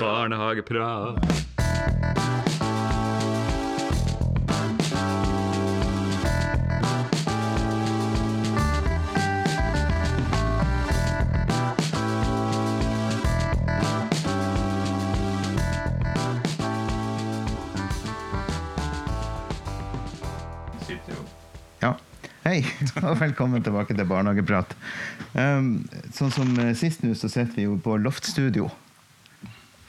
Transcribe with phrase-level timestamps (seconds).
[0.00, 1.18] Barnehageprat.
[21.80, 21.96] Ja.
[22.44, 22.64] Hei,
[23.02, 24.74] og velkommen tilbake til Barnehageprat.
[25.34, 25.82] Um,
[26.14, 28.68] sånn som eh, Sist nå så sitter vi jo på loftstudio.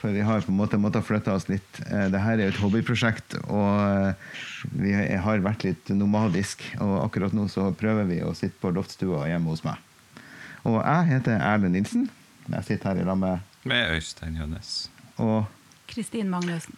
[0.01, 1.81] For vi har på en måte måttet flytte oss litt.
[1.85, 4.39] Uh, Dette er jo et hobbyprosjekt, og uh,
[4.73, 6.65] vi har vært litt nomadisk.
[6.81, 9.77] Og akkurat nå så prøver vi å sitte på loftstua hjemme hos meg.
[10.65, 12.09] Og jeg heter Erlend Nilsen.
[12.49, 14.89] Jeg sitter her i lag med Med Øystein Jønnes.
[15.17, 15.45] og,
[15.87, 16.73] Kristin Magnussen.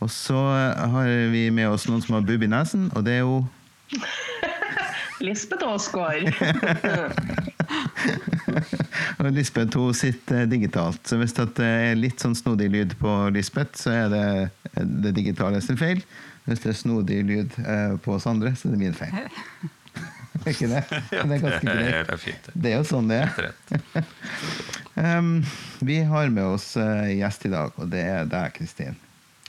[0.00, 0.38] og så
[0.92, 3.46] har vi med oss noen som har bubb i nesen, og det er jo
[5.26, 6.30] Lisbeth Aasgaard.
[9.18, 13.78] Og Lisbeth hun sitter digitalt, så hvis det er litt sånn snodig lyd på Lisbeth,
[13.80, 16.02] så er det det digitale sin feil.
[16.48, 19.18] Hvis det er snodig lyd eh, på oss andre, så er det min feil.
[20.46, 20.80] Er ikke det?
[21.10, 22.10] Det er ganske greit.
[22.46, 22.52] det.
[22.54, 23.48] Det er jo sånn det er.
[24.98, 25.44] Um,
[25.78, 28.96] vi har med oss eh, gjest i dag, og det er deg, Kristin.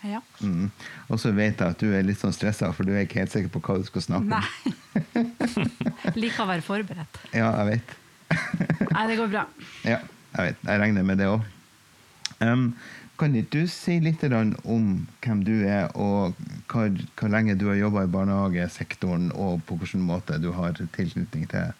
[0.05, 0.19] Ja.
[0.45, 0.67] Mm.
[1.09, 3.33] Og så vet jeg at du er litt sånn stressa, for du er ikke helt
[3.33, 4.35] sikker på hva du skal snakke om.
[4.37, 6.13] Nei.
[6.21, 7.17] Liker å være forberedt.
[7.33, 7.97] Ja, jeg vet.
[8.95, 9.45] Nei, det går bra.
[9.83, 9.99] Ja,
[10.35, 10.63] jeg vet.
[10.67, 11.45] Jeg regner med det òg.
[12.39, 12.71] Um,
[13.19, 14.85] kan ikke du si litt om
[15.19, 16.37] hvem du er, og
[16.71, 16.85] hva,
[17.19, 21.73] hvor lenge du har jobba i barnehagesektoren, og på hvilken måte du har tilknytning til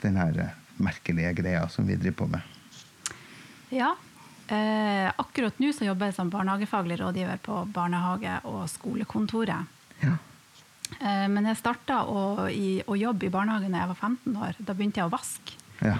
[0.00, 2.40] den her eh, merkelige greia som vi driver på med?
[3.74, 3.92] Ja.
[4.46, 9.68] Eh, akkurat nå så jobber jeg som barnehagefaglig rådgiver på barnehage- og skolekontoret.
[10.04, 10.16] Ja.
[11.00, 14.60] Eh, men jeg starta å, å jobbe i barnehage da jeg var 15 år.
[14.60, 15.58] Da begynte jeg å vaske.
[15.84, 15.98] Ja.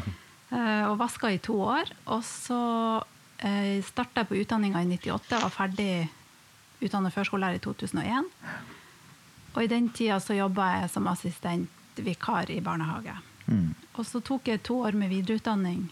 [0.51, 1.91] Eh, og vaska i to år.
[2.15, 2.61] Og så
[3.39, 5.91] eh, starta jeg på utdanninga i 98 og var ferdig
[6.85, 8.31] utdannet førskolelærer i 2001.
[9.57, 13.17] Og i den tida så jobba jeg som assistentvikar i barnehage.
[13.47, 13.73] Mm.
[13.97, 15.87] Og så tok jeg to år med videreutdanning.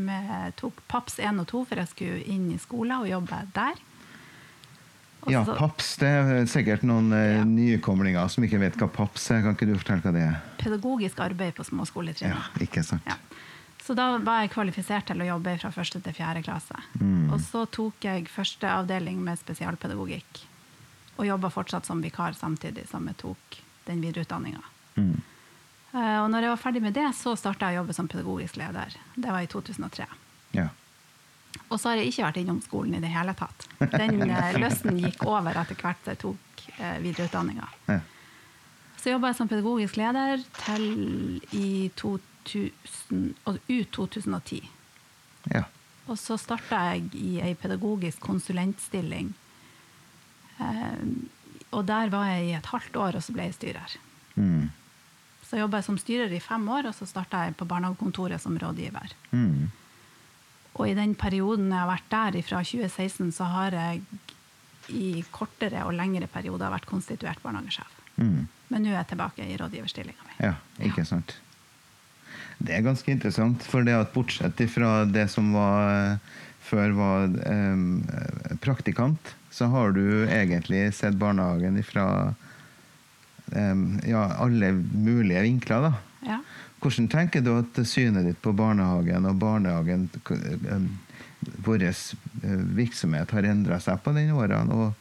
[0.00, 3.80] Med, tok PAPS 1 og 2, for jeg skulle inn i skole og jobbe der.
[5.30, 5.96] Ja, PAPS.
[6.00, 7.44] Det er sikkert noen eh, Ja.
[7.44, 9.42] nykomlinger som ikke vet hva PAPS er.
[9.42, 10.40] Kan ikke du fortelle hva det er?
[10.58, 12.34] Pedagogisk arbeid på småskoletrinnet.
[12.58, 13.02] Ja, ikke sant?
[13.06, 13.14] Ja.
[13.82, 16.74] Så da var jeg kvalifisert til å jobbe fra første til fjerde klasse.
[17.00, 17.32] Mm.
[17.34, 20.42] Og så tok jeg første avdeling med spesialpedagogikk.
[21.18, 24.62] Og jobba fortsatt som vikar samtidig som jeg tok den videreutdanninga.
[24.96, 25.16] Mm.
[25.94, 28.56] Eh, Og når jeg var ferdig med det, så starta jeg å jobbe som pedagogisk
[28.56, 28.94] leder.
[29.16, 30.06] Det var i 2003.
[30.54, 30.68] Ja.
[31.68, 33.66] Og så har jeg ikke vært innom skolen i det hele tatt.
[33.80, 37.68] Den eh, lysten gikk over etter hvert jeg tok eh, videreutdanninga.
[37.88, 38.00] Ja.
[39.02, 40.84] Så jobba jeg som pedagogisk leder til
[41.58, 44.60] i 2000, ut 2010.
[45.52, 45.64] ja.
[46.10, 49.28] Og så starta jeg i ei pedagogisk konsulentstilling.
[50.58, 51.04] Eh,
[51.72, 53.94] og der var jeg i et halvt år, og så ble jeg styrer.
[54.34, 54.70] Mm.
[55.46, 58.58] Så jobba jeg som styrer i fem år, og så starta jeg på barnehagekontoret som
[58.58, 59.14] rådgiver.
[59.30, 59.70] Mm.
[60.78, 64.02] Og i den perioden jeg har vært der, fra 2016, så har jeg
[64.92, 67.98] i kortere og lengre perioder vært konstituert barnehagesjef.
[68.16, 68.48] Mm.
[68.72, 70.36] Men nå er jeg tilbake i rådgiverstillinga mi.
[70.40, 71.36] Ja, ikke sant.
[72.62, 76.18] Det er ganske interessant, for det at bortsett fra det som var
[76.62, 82.06] før var eh, praktikant, så har du egentlig sett barnehagen fra
[83.52, 85.90] ja, alle mulige vinkler.
[85.90, 85.90] da.
[86.24, 86.38] Ja.
[86.82, 90.08] Hvordan tenker du at synet ditt på barnehagen og barnehagen
[91.62, 91.94] vår eh,
[92.74, 94.74] virksomhet har endra seg på den årene?
[94.74, 94.94] Og,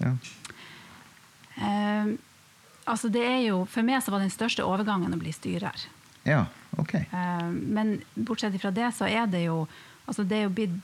[0.00, 0.14] ja.
[1.60, 2.12] Eh,
[2.88, 5.88] altså det er jo, for meg så var den største overgangen å bli styrer.
[6.24, 6.46] ja,
[6.80, 6.94] ok.
[6.96, 9.66] Eh, men bortsett fra det, så er det jo
[10.06, 10.78] altså det er jo blitt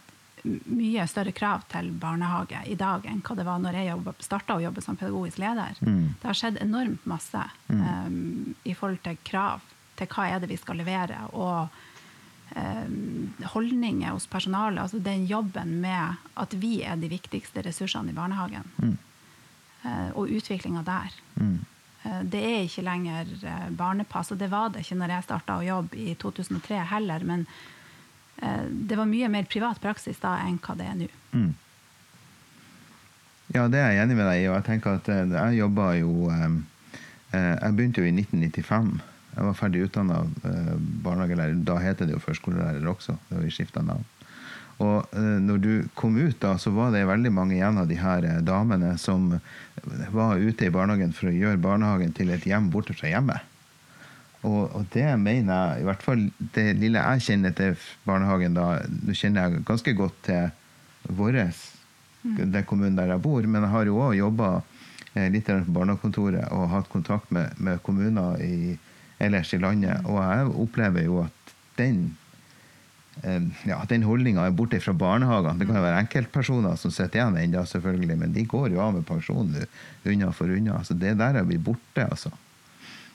[0.46, 4.62] mye større krav til barnehage i dag enn hva det var når jeg starta å
[4.62, 5.80] jobbe som pedagogisk leder.
[5.80, 6.14] Mm.
[6.20, 9.64] Det har skjedd enormt masse um, i forhold til krav
[9.96, 11.68] til hva er det vi skal levere, og
[12.56, 12.88] eh,
[13.54, 14.82] holdninger hos personalet.
[14.82, 18.68] Altså den jobben med at vi er de viktigste ressursene i barnehagen.
[18.82, 18.96] Mm.
[19.86, 21.16] Eh, og utviklinga der.
[21.40, 21.58] Mm.
[22.04, 25.58] Eh, Det er ikke lenger eh, barnepass, og det var det ikke når jeg starta
[25.58, 27.24] å jobbe i 2003 heller.
[27.24, 27.46] Men
[28.42, 31.08] eh, det var mye mer privat praksis da enn hva det er nå.
[31.32, 31.54] Mm.
[33.54, 34.48] Ja, det er jeg enig med deg i.
[34.50, 36.30] Og jeg tenker at jeg jobba jo
[37.30, 38.88] Jeg begynte jo i 1995.
[39.36, 40.22] Jeg var ferdig utdanna
[41.04, 41.58] barnehagelærer.
[41.68, 43.18] Da heter det jo førskolelærer også.
[43.28, 43.52] Da vi
[43.84, 44.04] navn.
[44.84, 47.96] Og eh, når du kom ut, da, så var det veldig mange igjen av de
[47.96, 49.30] her eh, damene som
[50.12, 53.54] var ute i barnehagen for å gjøre barnehagen til et hjem borte fra hjemmet.
[54.44, 58.66] Og, og det mener jeg, i hvert fall det lille jeg kjenner til barnehagen da,
[58.84, 60.52] Nå kjenner jeg ganske godt til
[61.16, 61.40] vår,
[62.26, 64.50] den kommunen der jeg bor, men jeg har jo òg jobba
[65.14, 68.76] eh, litt på barnehagekontoret og hatt kontakt med, med kommuner i,
[69.22, 72.00] ellers i landet, og jeg opplever jo at den
[73.22, 75.58] eh, ja, den holdninga er borte fra barnehagene.
[75.60, 78.96] Det kan jo være enkeltpersoner som sitter igjen ennå, selvfølgelig, men de går jo av
[78.96, 79.54] med pensjon
[80.04, 80.82] unna for unna.
[80.84, 82.32] Så det der er blitt borte, altså.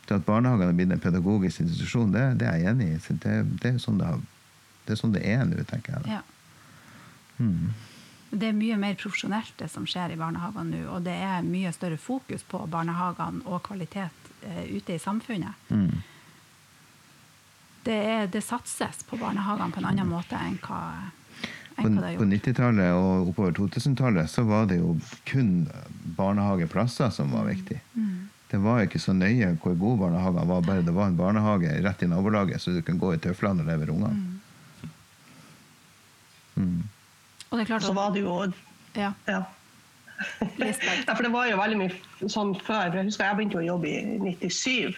[0.07, 3.00] Så at barnehagene har blitt en pedagogisk institusjon, det, det er jeg enig i.
[3.00, 4.25] Så det, det, er sånn det, har,
[4.88, 6.18] det er sånn det er nå, tenker jeg.
[6.18, 6.24] Ja.
[7.38, 7.69] Mm.
[8.31, 11.71] Det er mye mer profesjonelt det som skjer i barnehagene nå, og det er mye
[11.75, 14.31] større fokus på barnehagene og kvalitet
[14.70, 15.70] ute i samfunnet.
[15.70, 16.02] Mm.
[17.84, 20.82] Det, er, det satses på barnehagene på en annen måte enn hva,
[21.78, 22.34] enn hva det på har gjort.
[22.36, 24.98] 90-tallet og oppover 2000-tallet så var det jo
[25.30, 25.66] kun
[26.18, 27.80] barnehageplasser som var viktig.
[27.96, 28.30] Mm.
[28.52, 32.04] Det var ikke så nøye hvor god barnehagen var, bare det var en barnehage rett
[32.04, 34.40] i nabolaget, så du kunne gå i tøflene og levere ungene.
[36.60, 36.82] Mm.
[37.50, 38.36] Og det er klart Så var det jo
[38.94, 39.46] ja, ja.
[41.07, 42.88] Ja, for det var jo veldig mye sånn før.
[42.91, 44.95] for Jeg husker jeg begynte å jobbe i 97.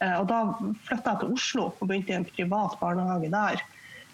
[0.00, 0.40] eh, Og da
[0.86, 3.62] flytta jeg til Oslo og begynte i en privat barnehage der.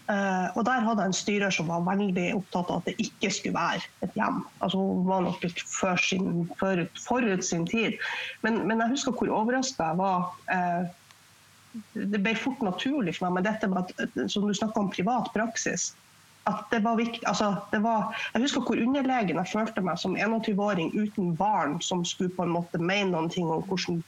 [0.08, 3.30] Eh, Og der hadde jeg en styrer som var veldig opptatt av at det ikke
[3.34, 4.44] skulle være et hjem.
[4.62, 7.98] Altså Hun var nok litt før sin, forut, forut sin tid.
[8.42, 10.30] Men, men jeg husker hvor overraska jeg var.
[10.52, 10.86] eh,
[11.92, 15.28] Det ble fort naturlig for meg, men dette med at, som du snakka om privat
[15.34, 15.90] praksis
[16.46, 20.16] at det var viktig, altså det var, Jeg husker hvor underlegen jeg følte meg som
[20.16, 23.98] 21-åring uten barn som skulle på en måte mene noen ting om hvordan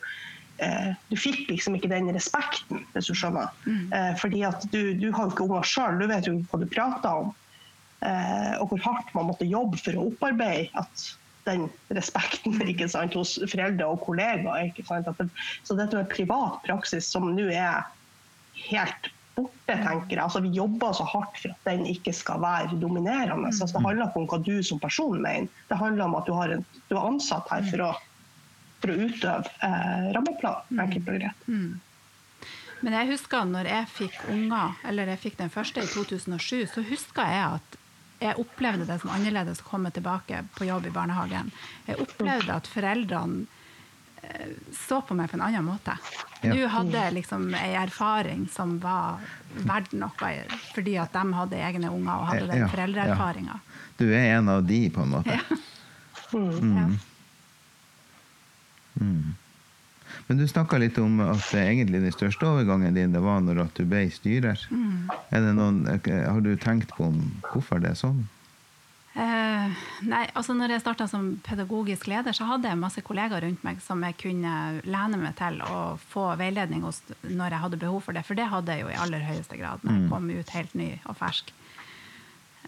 [0.63, 3.51] eh, Du fikk liksom ikke den respekten, hvis du skjønner.
[3.67, 6.69] Eh, fordi at du, du har jo ikke unger sjøl, du vet jo hva du
[6.71, 7.35] prater om.
[8.07, 11.09] Eh, og hvor hardt man måtte jobbe for å opparbeide at
[11.49, 14.71] den respekten ikke sant, hos foreldre og kollegaer.
[14.71, 15.11] Ikke sant?
[15.19, 15.31] Det,
[15.67, 17.87] så dette med privat praksis som nå er
[18.69, 20.23] helt borte, tenker jeg.
[20.25, 23.49] Altså, vi jobber så hardt for at den ikke skal være dominerende.
[23.49, 25.49] Altså, det handler ikke om hva du som person mener.
[25.71, 27.91] Det handler om at du, har en, du er ansatt her for å,
[28.83, 30.81] for å utøve eh, rammeplan.
[30.87, 31.51] Enkelt og greit.
[32.79, 36.85] Men jeg husker når jeg fikk unger, eller jeg fikk den første i 2007, så
[36.87, 37.79] husker jeg at
[38.19, 41.53] jeg opplevde det som annerledes å komme tilbake på jobb i barnehagen.
[41.87, 43.47] Jeg opplevde at foreldrene
[44.75, 45.95] så på meg på en annen måte.
[46.43, 46.55] Ja.
[46.55, 49.19] Du hadde liksom ei erfaring som var
[49.67, 50.31] verdt noe,
[50.75, 52.65] fordi at de hadde egne unger og hadde den
[52.97, 53.59] Ja, ja.
[53.99, 55.39] Du er en av de, på en måte.
[55.39, 55.59] Ja.
[60.29, 63.79] Men du snakka litt om at egentlig den største overgangen din det var når at
[63.79, 64.61] du ble styrer.
[65.31, 67.09] Er det noen, har du tenkt på
[67.49, 68.27] hvorfor det er sånn?
[69.19, 73.65] Eh, nei, altså når jeg starta som pedagogisk leder, så hadde jeg masse kollegaer rundt
[73.67, 74.53] meg som jeg kunne
[74.87, 78.23] lene meg til og få veiledning hos når jeg hadde behov for det.
[78.29, 80.89] For det hadde jeg jo i aller høyeste grad når jeg kom ut helt ny
[81.11, 81.51] og fersk.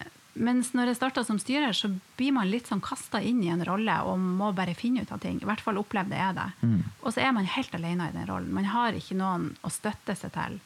[0.01, 0.11] Eh,
[0.43, 3.63] Mens når jeg starta som styrer, så blir man litt sånn kasta inn i en
[3.69, 5.39] rolle og må bare finne ut av ting.
[5.39, 6.51] I hvert fall opplevde jeg det.
[7.05, 8.51] Og så er man helt alene i den rollen.
[8.59, 10.59] Man har ikke noen å støtte seg til.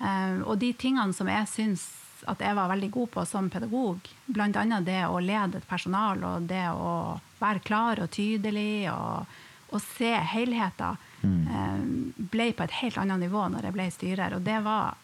[0.00, 1.84] Uh, og de tingene som jeg syns
[2.28, 4.80] at jeg var veldig god på som pedagog, bl.a.
[4.80, 9.26] det å lede et personal og det å være klar og tydelig og,
[9.72, 12.12] og se helheter, Mm.
[12.32, 14.32] ble på et helt annet nivå når jeg ble styrer.
[14.34, 14.96] Og det var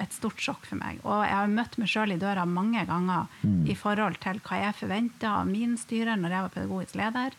[0.00, 1.02] et stort sjokk for meg.
[1.04, 3.26] Og jeg har møtt meg sjøl i døra mange ganger
[3.68, 7.36] i forhold til hva jeg forventa av min styrer når jeg var pedagogisk leder.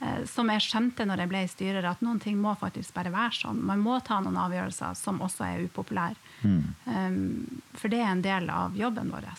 [0.00, 3.38] Eh, Som jeg skjønte når jeg ble styrer, at noen ting må faktisk bare være
[3.38, 3.62] sånn.
[3.64, 6.18] Man må ta noen avgjørelser som også er upopulære.
[6.44, 9.30] Um, for det er en del av jobben vår.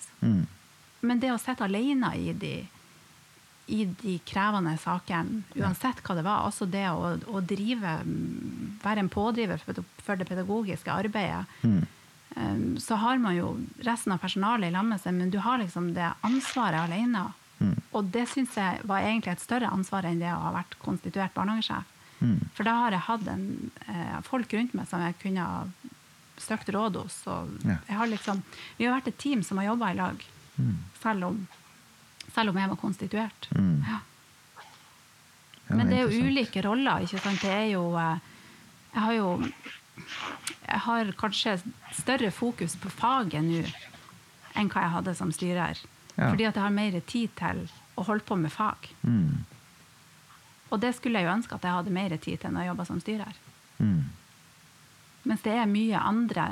[1.06, 2.56] Men det å sitte alene i de,
[3.70, 9.06] i de krevende sakene, uansett hva det var, også det å, å drive, mm, være
[9.06, 11.46] en pådriver for, det pedagogiske arbeidet,
[12.34, 13.54] um, så har man jo
[13.86, 17.28] resten av personalet i lammet seg, men du har liksom det ansvaret alene.
[17.94, 21.34] Og det syns jeg var egentlig et større ansvar enn det å ha vært konstituert
[21.34, 21.94] barnehagesjef.
[22.58, 25.66] For da har jeg hatt en, eh, folk rundt meg som jeg kunne ha
[26.38, 27.24] søkt råd hos.
[27.26, 27.78] Ja.
[27.88, 28.44] jeg har liksom,
[28.78, 30.26] vi har vært et team som har jobba i lag,
[31.02, 31.48] selv, om,
[32.34, 33.48] selv om jeg var konstituert.
[33.54, 34.00] Ja.
[35.70, 37.04] Ja, Men det er jo ulike roller.
[37.04, 37.42] ikke sant?
[37.42, 38.20] Det er jo eh,
[38.94, 39.28] Jeg har jo
[40.68, 41.58] Jeg har kanskje
[41.94, 43.64] større fokus på faget nå
[44.56, 45.78] enn hva jeg hadde som styrer.
[46.18, 46.32] Ja.
[46.32, 47.64] Fordi at jeg har mer tid til
[47.98, 48.90] å holde på med fag.
[49.06, 49.46] Mm.
[50.68, 52.86] Og det skulle jeg jo ønske at jeg hadde mer tid til når jeg jobba
[52.90, 53.42] som styrer.
[53.78, 54.00] Mm.
[55.28, 56.46] Mens det er mye andre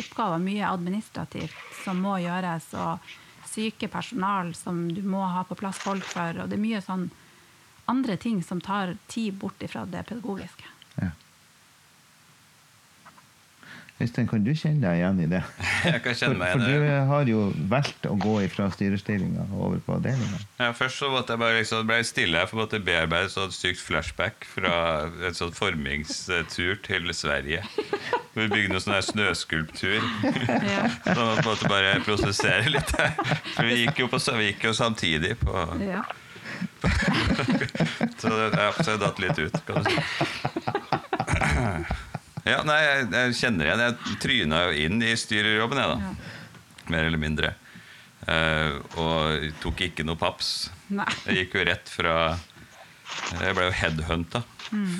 [0.00, 3.12] oppgaver, mye administrativt, som må gjøres, og
[3.52, 7.08] syke personal som du må ha på plass folk for, og det er mye sånn
[7.90, 10.68] andre ting som tar tid bort ifra det pedagogiske.
[11.02, 11.10] Ja.
[14.02, 15.40] Øystein, kan du kjenne deg igjen i det?
[15.92, 16.58] Jeg kan kjenne meg igjen.
[16.58, 17.40] for for du har jo
[17.70, 20.40] valgt å gå fra styrestillinga over på avdelinga.
[20.60, 23.54] Ja, først så måtte jeg bare liksom, ble jeg stille å måtte bearbeide et sånt
[23.56, 24.74] sykt flashback fra
[25.28, 27.62] en sånn formingstur til Sverige.
[28.34, 30.00] Vi bygde noen sånn her snøskulptur.
[30.64, 30.86] Ja.
[31.04, 32.90] Så man måtte bare prosessere litt.
[33.54, 35.54] For vi gikk jo, på, vi gikk jo samtidig på
[35.86, 36.02] Ja.
[38.22, 39.96] Så, det- ja, så jeg datt litt ut, kan du si.
[42.48, 43.82] Ja, nei, jeg, jeg kjenner igjen.
[43.86, 46.88] Jeg tryna jo inn i styrerjobben, jeg, da.
[46.92, 47.52] Mer eller mindre.
[48.22, 50.70] Uh, og tok ikke noe paps.
[50.94, 51.06] Nei.
[51.26, 52.12] Jeg gikk jo rett fra
[53.40, 54.44] Jeg ble jo headhunta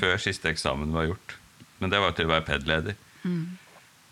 [0.01, 1.37] før siste eksamen var gjort.
[1.81, 2.97] Men det var til å være PED-leder.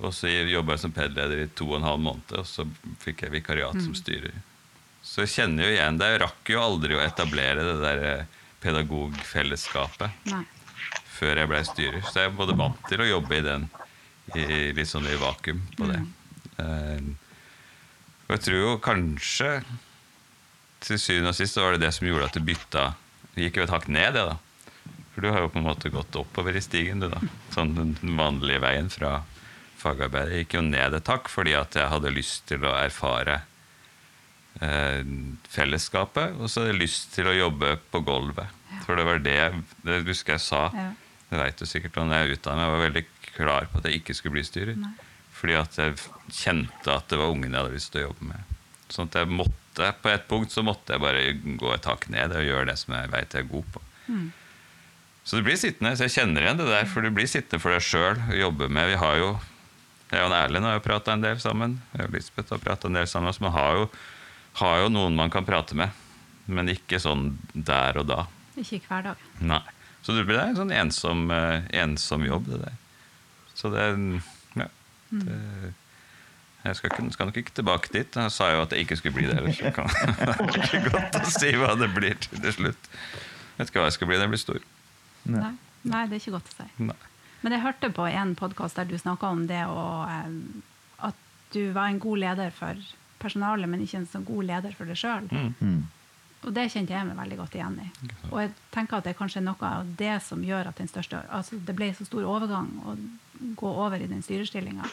[0.00, 2.64] Og så jobba jeg som PED-leder i to og en halv måned, og så
[3.02, 4.38] fikk jeg vikariat som styrer.
[5.04, 6.08] Så jeg kjenner jo igjen det.
[6.14, 10.42] Jeg rakk jo aldri å etablere det der eh, pedagogfellesskapet Nei.
[11.20, 12.02] Før jeg ble styrer.
[12.08, 13.68] Så jeg er både vant til å jobbe i den
[14.34, 14.44] i,
[14.76, 16.00] litt sånn i vakuum på det.
[16.62, 17.10] Eh,
[18.28, 19.50] og jeg tror jo kanskje
[20.84, 22.84] til syvende og sist så var det det som gjorde at du bytta
[23.34, 24.38] Det gikk jo et hakk ned, det, da.
[25.12, 27.20] For du har jo på en måte gått oppover i stigen, du, da.
[27.54, 29.20] Sånn den vanlige veien fra
[29.80, 30.34] fagarbeidet.
[30.34, 33.40] Jeg gikk jo ned et hakk fordi at jeg hadde lyst til å erfare
[34.60, 35.02] eh,
[35.52, 38.58] fellesskapet, og så hadde jeg lyst til å jobbe på gulvet.
[38.86, 39.38] For det var det
[39.84, 40.64] Det husker jeg sa.
[40.74, 40.90] Ja.
[41.30, 42.66] Det veit du sikkert om jeg utdannet meg.
[42.66, 43.04] Jeg var veldig
[43.36, 44.78] klar på at jeg ikke skulle bli styrer.
[44.80, 44.92] Nei.
[45.40, 45.94] Fordi at jeg
[46.36, 48.56] kjente at det var ungene jeg hadde lyst til å jobbe med.
[48.90, 49.56] Sånn at jeg måtte,
[50.02, 51.20] På et punkt så måtte jeg bare
[51.56, 53.82] gå et hakk ned og gjøre det som jeg veit jeg er god på.
[55.24, 55.94] Så du blir sittende.
[55.96, 58.68] Så jeg kjenner igjen det der, for du blir sittende for deg sjøl og jobbe
[58.72, 59.30] med Vi har jo
[60.10, 61.78] Jeg og Erlend har jo prata en del sammen.
[61.94, 63.32] Jeg og Lisbeth har prata en del sammen.
[63.32, 63.84] Så man har jo,
[64.58, 65.94] har jo noen man kan prate med.
[66.50, 68.24] Men ikke sånn der og da.
[68.58, 69.28] Ikke hver dag.
[69.38, 69.62] Nei.
[70.02, 72.78] Så det blir en sånn ensom, eh, ensom jobb, det der.
[73.54, 73.86] Så det
[74.56, 74.68] Ja.
[75.10, 75.74] Det,
[76.64, 78.16] jeg skal, ikke, skal nok ikke tilbake dit.
[78.16, 79.58] Jeg sa jo at jeg ikke skulle bli det ellers.
[79.60, 82.90] Det er ikke godt å si hva det blir til slutt.
[83.56, 84.66] Vet ikke hva jeg skal bli når jeg blir stor.
[85.24, 85.54] Nei.
[85.88, 86.66] Nei, det er ikke godt å si.
[86.90, 86.98] Nei.
[87.40, 91.16] Men jeg hørte på en podkast der du snakka om det og, eh, at
[91.54, 92.76] du var en god leder for
[93.20, 95.28] personalet, men ikke en så god leder for deg sjøl.
[95.32, 95.88] Mm.
[96.40, 97.86] Og det kjente jeg meg veldig godt igjen i.
[98.30, 101.20] Og jeg tenker at det er kanskje noe av det som gjør at den største,
[101.28, 102.96] altså det ble så stor overgang å
[103.60, 104.88] gå over i den styrestillinga.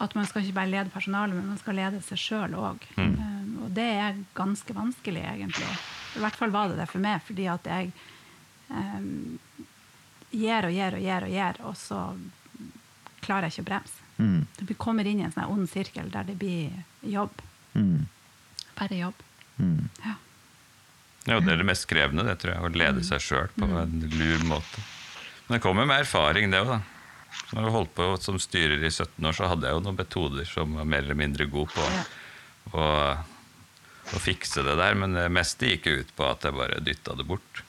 [0.00, 2.88] At man skal ikke bare lede personalet, men man skal lede seg sjøl òg.
[2.96, 5.68] og det er ganske vanskelig, egentlig.
[6.16, 7.92] I hvert fall var det det for meg, fordi at jeg
[8.72, 9.38] um,
[10.32, 12.00] gir og gir og gir og gir, og så
[13.24, 14.02] klarer jeg ikke å bremse.
[14.16, 14.42] Mm.
[14.64, 16.72] Du kommer inn i en sånn ond sirkel der det blir
[17.04, 17.44] jobb.
[17.76, 18.06] Mm.
[18.78, 19.25] Bare jobb.
[19.58, 19.88] Mm.
[20.04, 20.14] Ja.
[21.26, 22.62] Ja, det er det mest krevende, det tror jeg.
[22.62, 24.82] Å lede seg sjøl på en lur måte.
[25.48, 26.82] Men det kommer med erfaring, det òg, da.
[27.52, 30.46] Når jeg holdt på som styrer i 17 år, så hadde jeg jo noen metoder
[30.48, 32.04] som var mer eller mindre god på Ja.
[32.72, 32.86] å,
[34.16, 34.94] å fikse det der.
[34.98, 37.62] Men det meste gikk ut på at jeg bare dytta det bort.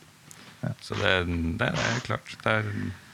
[0.82, 1.12] Så det,
[1.60, 2.32] det er klart.
[2.44, 2.72] Det, er,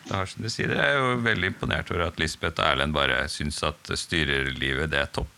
[0.10, 0.76] det har sine sider.
[0.80, 5.02] Jeg er jo veldig imponert over at Lisbeth og Erlend bare syns at styrerlivet, det
[5.06, 5.32] er topp.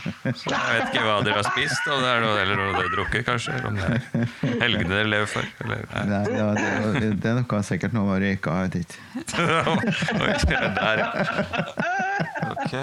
[0.00, 2.86] Så jeg vet ikke hva dere har spist, om det er noe, eller noe dere
[2.86, 3.56] har drukket, kanskje.
[3.56, 5.48] Eller om det er helgene dere lever for.
[5.64, 6.04] Eller, nei.
[6.10, 6.46] Nei, ja,
[6.96, 8.96] det, det er noe sikkert noe å røyke, av dit.
[9.20, 9.48] ikke.
[10.30, 11.08] Ok, der, ja.
[12.54, 12.74] Ok.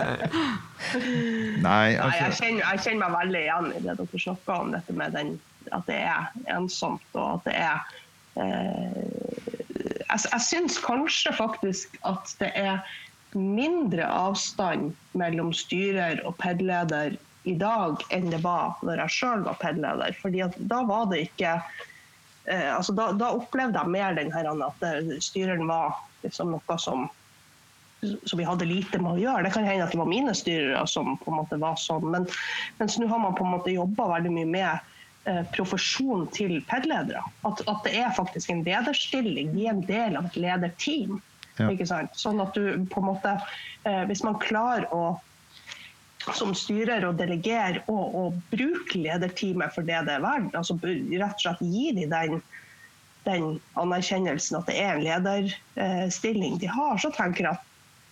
[0.93, 4.75] Nei, Nei, jeg altså kjenner, jeg kjenner meg veldig igjen i det dere snakker om,
[4.75, 5.33] dette med den,
[5.73, 7.79] at det er ensomt, og at det er
[8.39, 9.01] eh,
[10.07, 12.85] Jeg, jeg syns kanskje faktisk at det er
[13.35, 17.17] mindre avstand mellom styrer og PED-leder
[17.47, 20.15] i dag enn det var når jeg sjøl var PED-leder.
[20.21, 24.89] Fordi da var det ikke eh, altså da, da opplevde jeg mer den her at
[25.23, 27.07] styreren var liksom noe som
[28.01, 29.43] som vi hadde lite med å gjøre.
[29.47, 32.27] Det kan hende at det var mine styrere som på en måte var sånn, men
[32.77, 34.91] mens nå har man på en måte jobba veldig mye med
[35.29, 37.23] eh, profesjonen til PED-ledere.
[37.49, 41.17] At, at det er faktisk en lederstilling, de er en del av et lederteam.
[41.57, 41.71] Ja.
[41.73, 42.13] Ikke sant?
[42.19, 43.33] Sånn at du på en måte
[43.87, 45.17] eh, Hvis man klarer å
[46.35, 51.37] som styrer å delegere og, og bruke lederteamet for det det er verdt, altså rett
[51.37, 52.41] og slett gi de den
[53.27, 57.65] den anerkjennelsen at det er en lederstilling de har, så tenker jeg at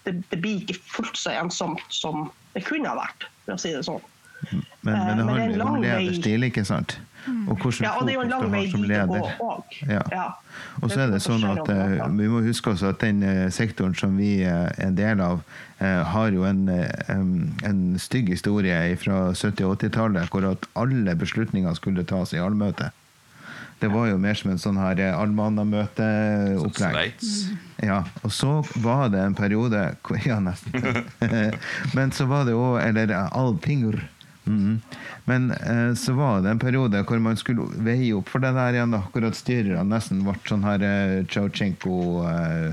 [0.05, 3.71] det, det blir ikke fullt så ensomt som det kunne ha vært, for å si
[3.73, 4.03] det sånn.
[4.51, 6.97] Men, men det Eh, er handler jo om lederstil, ikke sant?
[7.25, 8.93] Og hvordan Ja, og det er jo fokus lang du vei har som dit å
[9.09, 9.35] gå leder.
[9.41, 9.63] òg.
[9.89, 10.01] Ja.
[10.81, 13.95] Og så er det sånn at eh, vi må huske også at den eh, sektoren
[13.97, 15.41] som vi eh, er en del av,
[15.79, 22.05] har jo en, en stygg historie fra 70- og 80-tallet, hvor at alle beslutninger skulle
[22.07, 22.91] tas i allmøte.
[23.81, 27.19] Det var jo mer som en sånn her allmannamøteopplegg.
[27.19, 27.49] Sveits.
[27.83, 29.81] Ja, og så var det en periode
[30.29, 31.03] Ja, nesten.
[31.97, 33.99] Men så var det òg Eller alpingr.
[34.45, 34.81] Mhm.
[35.25, 38.73] Men eh, så var det en periode hvor man skulle veie opp for det der
[38.77, 38.91] igjen.
[38.93, 41.95] da, Hvor styrerne nesten ble sånn her eh, Tsjautsjenko
[42.29, 42.69] eh,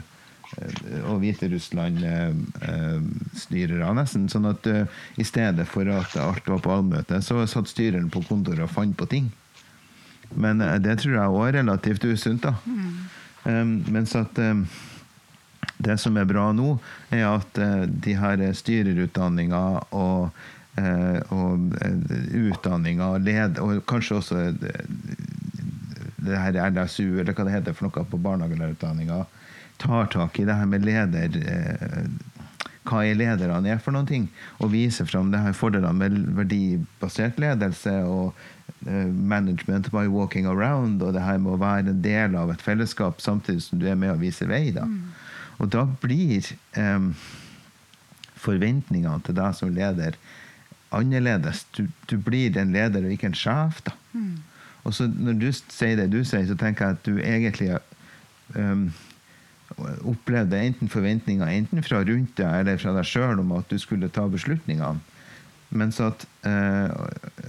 [0.59, 3.95] eh, og Hviterussland-styrere.
[3.97, 4.87] nesten Sånn at eh,
[5.17, 8.97] i stedet for at alt var på allmøte, så satt styreren på kontoret og fant
[8.97, 9.33] på ting.
[10.37, 12.53] Men eh, det tror jeg òg er relativt usunt, da.
[13.43, 14.39] Um, mens at
[15.83, 16.77] det som er bra nå,
[17.11, 20.33] er at eh, de her styrerutdanninga og, eh,
[20.73, 22.13] og uh,
[22.49, 24.87] utdanninga og led, og kanskje også eh,
[26.23, 29.25] det her LSU, eller hva det heter for noe på barnehagelærerutdanninga,
[29.83, 32.07] tar tak i det her med leder eh,
[32.89, 34.25] hva er lederne er for noen ting,
[34.59, 38.33] og viser fram det her fordelene med verdibasert ledelse og
[38.87, 42.65] eh, management by walking around, og det her med å være en del av et
[42.65, 44.65] fellesskap samtidig som du er med og viser vei.
[44.75, 44.89] Da.
[45.63, 47.13] Og da blir um,
[48.43, 50.19] forventningene til deg som leder
[50.95, 51.65] annerledes.
[51.77, 53.83] Du, du blir en leder og ikke en sjef.
[53.87, 53.97] da.
[54.83, 57.71] Og så når du sier det du sier, så tenker jeg at du egentlig
[58.57, 58.89] um,
[60.09, 64.11] opplevde enten forventninger enten fra rundt deg eller fra deg sjøl om at du skulle
[64.13, 65.01] ta beslutningene.
[65.73, 66.91] Men så at uh,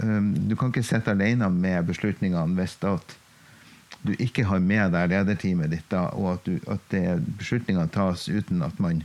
[0.03, 3.17] um, du kan ikke sitte alene med beslutningene hvis at
[4.03, 7.03] du ikke har med deg lederteamet ditt, da, og at, du, at det,
[7.39, 9.03] beslutningene tas uten at man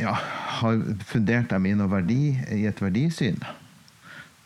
[0.00, 0.14] ja,
[0.60, 3.38] har fundert dem i noe verdi, i et verdisyn.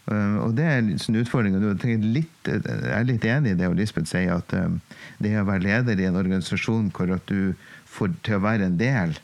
[0.08, 1.56] Uh, og det er en utfordring.
[1.56, 4.80] og du litt, Jeg er litt enig i det Lisbeth sier, at um,
[5.20, 7.52] det å være leder i en organisasjon hvor at du
[7.84, 9.18] får til å være en del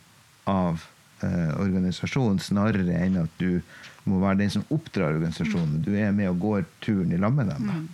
[0.48, 0.84] av
[1.24, 3.62] organisasjonen, snarere enn at du
[4.04, 5.78] må være den som oppdrar organisasjonen.
[5.80, 7.86] Du er med og går turen i lag med dem.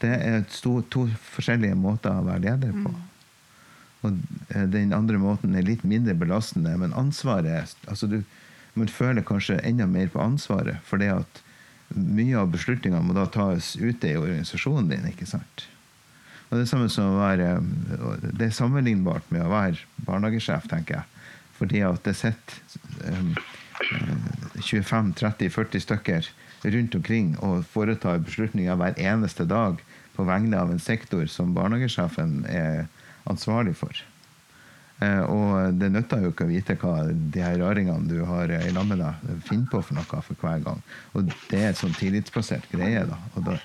[0.00, 2.94] Det er to, to forskjellige måter å være leder på.
[4.06, 4.18] Og
[4.54, 8.22] eh, den andre måten er litt mindre belastende, men ansvaret altså du,
[8.78, 11.40] Man føler kanskje enda mer på ansvaret, for det at
[11.96, 15.06] mye av beslutningene må da tas ute i organisasjonen din.
[15.08, 15.64] ikke sant?
[16.48, 17.58] Og Det er samme som å være
[18.38, 21.24] Det er sammenlignbart med å være barnehagesjef, tenker jeg.
[21.58, 23.34] Fordi at det sitter um,
[24.62, 26.30] 25-30-40 stykker
[26.62, 29.82] rundt omkring og foretar beslutninger hver eneste dag
[30.18, 32.88] på vegne av en sektor som barnehagesjefen er
[33.30, 33.94] ansvarlig for.
[34.98, 38.72] Eh, og det nytter jo ikke å vite hva de her raringene du har i
[38.74, 39.04] lag med
[39.46, 40.80] finner på for noe for hver gang.
[41.14, 43.04] Og det er et sånn tillitsbasert greie.
[43.06, 43.18] da.
[43.36, 43.58] Og da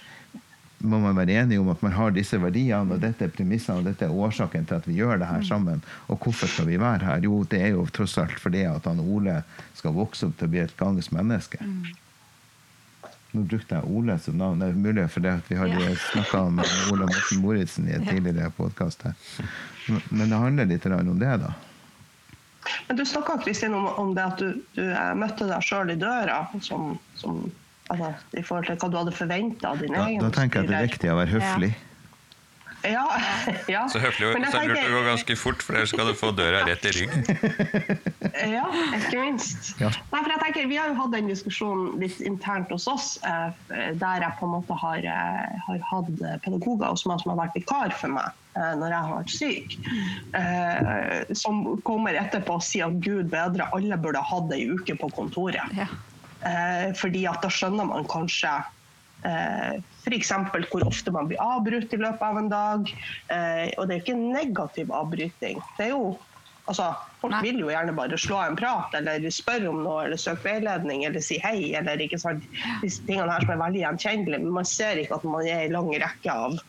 [0.83, 3.87] må man være enig om at man har disse verdiene, og dette er premissene, og
[3.87, 5.81] dette er årsaken til at vi gjør det her sammen.
[6.11, 7.25] Og hvorfor skal vi være her?
[7.25, 9.41] Jo, det er jo tross alt fordi at han Ole
[9.79, 11.63] skal vokse opp til å bli et gangs menneske.
[13.33, 14.59] Nå brukte jeg Ole som navn.
[14.61, 15.79] Det er mulig fordi vi har Ja.
[15.89, 15.95] ja.
[16.11, 19.05] snakka med Ole Morten Moritzen i en tidligere podkast.
[20.09, 21.53] Men det handler litt om det, da.
[22.87, 23.39] Men du snakka
[23.73, 27.41] om, om det at du, du eh, møtte deg sjøl i døra som, som,
[27.89, 30.69] altså, i forhold til hva du hadde forventa av din Da, egen da tenker jeg
[30.69, 31.71] at det er viktig å være høflig.
[31.73, 31.92] Ja,
[32.87, 33.83] ja.
[33.91, 36.31] Så høflig og Men så lurt å gå ganske fort, for ellers skal du få
[36.35, 37.25] døra rett i ryggen.
[38.33, 38.65] Ja,
[38.97, 39.73] ikke minst.
[39.79, 39.91] Ja.
[40.11, 43.51] Nei, for jeg tenker, Vi har jo hatt en diskusjon litt internt hos oss, eh,
[43.99, 46.11] der jeg på en måte har, eh, har hatt
[46.43, 49.77] pedagoger hos meg som har vært vikar for meg eh, når jeg har vært syk.
[50.41, 54.97] Eh, som kommer etterpå og sier at gud bedre, alle burde ha hatt ei uke
[54.99, 55.77] på kontoret.
[55.77, 55.87] Ja.
[56.43, 58.51] Eh, fordi at da skjønner man kanskje
[59.23, 60.31] eh, F.eks.
[60.71, 62.93] hvor ofte man blir avbrutt i løpet av en dag.
[63.31, 65.61] Eh, og det er jo ikke en negativ avbryting.
[65.77, 66.17] Det er jo,
[66.67, 66.89] altså,
[67.21, 67.41] folk Nei.
[67.47, 71.23] vil jo gjerne bare slå en prat eller spørre om noe eller søke veiledning eller
[71.23, 71.71] si hei.
[71.79, 72.45] eller ikke sant?
[72.83, 74.43] Disse tingene her som er veldig gjenkjennelige.
[74.43, 76.59] Men man ser ikke at man er i lang rekke av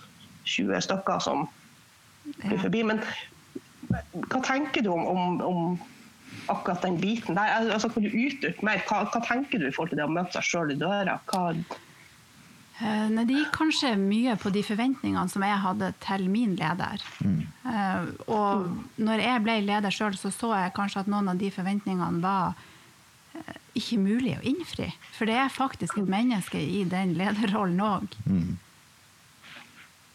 [0.45, 1.49] 20 stykker som
[2.45, 2.85] går forbi.
[2.87, 3.03] Men
[4.31, 5.75] hva tenker du om, om, om
[6.53, 7.73] akkurat den biten der?
[7.73, 8.83] Altså, kan du utdype mer?
[8.89, 11.19] Hva, hva tenker du i forhold til det å møte seg sjøl i døra?
[11.31, 11.51] Hva,
[12.81, 17.03] Nei, det gikk kanskje mye på de forventningene som jeg hadde til min leder.
[17.23, 17.45] Mm.
[18.27, 18.65] Og
[18.99, 22.57] når jeg ble leder sjøl, så så jeg kanskje at noen av de forventningene var
[23.39, 24.89] eh, ikke mulig å innfri.
[25.15, 28.19] For det er faktisk et menneske i den lederrollen òg.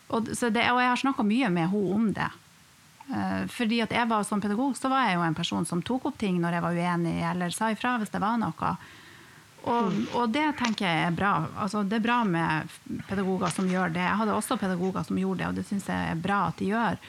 [0.10, 2.30] Og, så det- og jeg har snakka mye med henne om det.
[3.10, 6.06] Eh, Fordi at jeg var som pedagog så var jeg jo en person som tok
[6.12, 8.76] opp ting når jeg var uenig, eller sa ifra hvis det var noe.
[9.68, 11.34] Og, og det tenker jeg er bra.
[11.60, 12.70] Altså, det er bra med
[13.10, 14.06] pedagoger som gjør det.
[14.06, 16.70] Jeg hadde også pedagoger som gjorde det, og det syns jeg er bra at de
[16.70, 17.02] gjør.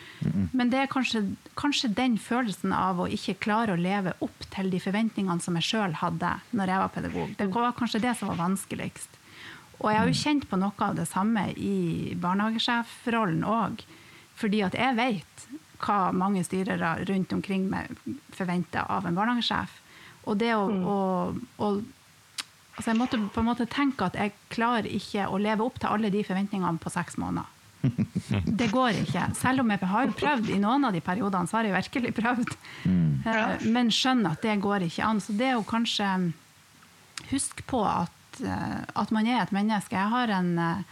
[0.57, 1.23] Men det er kanskje,
[1.59, 5.69] kanskje den følelsen av å ikke klare å leve opp til de forventningene som jeg
[5.69, 7.33] sjøl hadde når jeg var pedagog.
[7.39, 9.21] Det var kanskje det som var vanskeligst.
[9.81, 13.87] Og jeg har jo kjent på noe av det samme i barnehagesjefrollen òg.
[14.41, 15.47] Fordi at jeg vet
[15.81, 17.95] hva mange styrere rundt omkring meg
[18.37, 19.79] forventer av en barnehagesjef.
[20.29, 20.99] Og det å, å,
[21.65, 21.71] å
[22.81, 25.93] altså Jeg måtte på en måte tenke at jeg klarer ikke å leve opp til
[25.93, 27.49] alle de forventningene på seks måneder.
[28.61, 29.27] Det går ikke.
[29.37, 32.57] Selv om jeg har prøvd i noen av de periodene, så har jeg virkelig prøvd.
[32.89, 35.21] Eh, Men skjønner at det går ikke an.
[35.21, 36.09] Så det å kanskje
[37.31, 39.97] huske på at, eh, at man er et menneske.
[39.97, 40.83] Jeg har en, eh,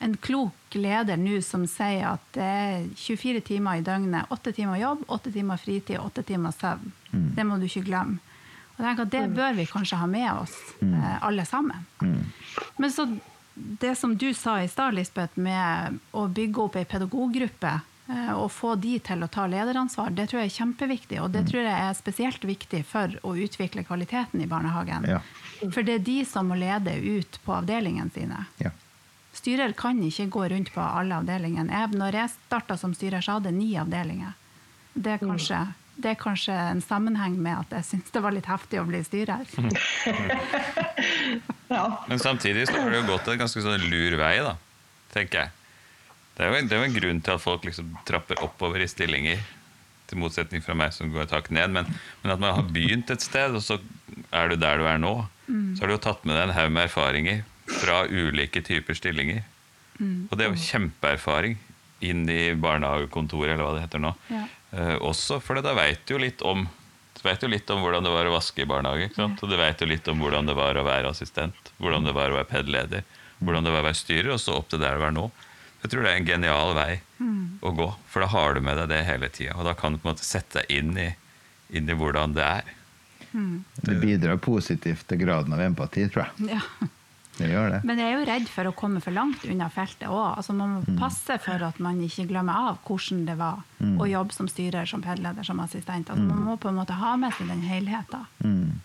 [0.00, 4.28] en klok leder nå som sier at det er 24 timer i døgnet.
[4.30, 6.92] 8 timer jobb, 8 timer fritid og 8 timer søvn.
[7.36, 8.20] Det må du ikke glemme.
[8.80, 11.84] Jeg tenker at Det bør vi kanskje ha med oss, eh, alle sammen.
[12.76, 13.06] Men så
[13.54, 17.72] det som du sa i stad, Lisbeth, med å bygge opp ei pedagoggruppe
[18.08, 21.20] eh, og få de til å ta lederansvar, det tror jeg er kjempeviktig.
[21.20, 25.08] Og det tror jeg er spesielt viktig for å utvikle kvaliteten i barnehagen.
[25.10, 25.20] Ja.
[25.60, 28.46] For det er de som må lede ut på avdelingene sine.
[28.62, 28.72] Ja.
[29.36, 31.70] Styrer kan ikke gå rundt på alle avdelingene.
[31.70, 34.34] Jeg, når jeg starta som styrer, så hadde jeg ni avdelinger.
[34.94, 35.60] Det er, kanskje,
[36.02, 39.02] det er kanskje en sammenheng med at jeg syns det var litt heftig å bli
[39.06, 39.46] styrer.
[41.70, 41.84] Ja.
[42.10, 44.56] Men samtidig så har det jo gått en ganske sånn lur vei, da,
[45.14, 45.52] tenker jeg.
[46.34, 48.82] Det er jo en, det er jo en grunn til at folk liksom trapper oppover
[48.82, 49.38] i stillinger,
[50.10, 51.70] til motsetning fra meg som går et hakk ned.
[51.76, 51.86] Men,
[52.24, 53.78] men at man har begynt et sted, og så
[54.34, 55.14] er du der du er nå.
[55.46, 59.46] Så har du jo tatt med deg en haug med erfaringer fra ulike typer stillinger.
[60.02, 61.54] Og det er jo kjempeerfaring
[62.02, 64.14] inn i barnehagekontoret, eller hva det heter nå.
[64.32, 64.46] Ja.
[64.70, 66.68] Eh, også for da veit du jo litt om
[67.20, 69.10] du vet jo litt om hvordan det var å vaske i barnehage.
[69.10, 69.42] Ikke sant?
[69.44, 72.32] Og du vet jo litt om hvordan det var å være assistent, hvordan det var
[72.32, 73.02] å være PED-leder,
[73.44, 75.26] hvordan det var å være styrer, og så opp til der du er nå.
[75.82, 76.94] Jeg tror det er en genial vei
[77.60, 79.58] å gå, for da har du med deg det hele tida.
[79.58, 81.10] Og da kan du på en måte sette deg inn i,
[81.76, 82.72] inn i hvordan det er.
[83.84, 86.56] Det bidrar positivt til graden av empati, tror jeg.
[86.56, 86.88] Ja.
[87.40, 87.80] Det gjør det.
[87.88, 90.36] Men jeg er jo redd for å komme for langt unna feltet òg.
[90.36, 94.36] Altså, man må passe for at man ikke glemmer av hvordan det var å jobbe
[94.36, 96.12] som styrer, som PED-leder, som assistent.
[96.12, 98.28] Altså, man må på en måte ha med seg den helheten.
[98.44, 98.80] Mm.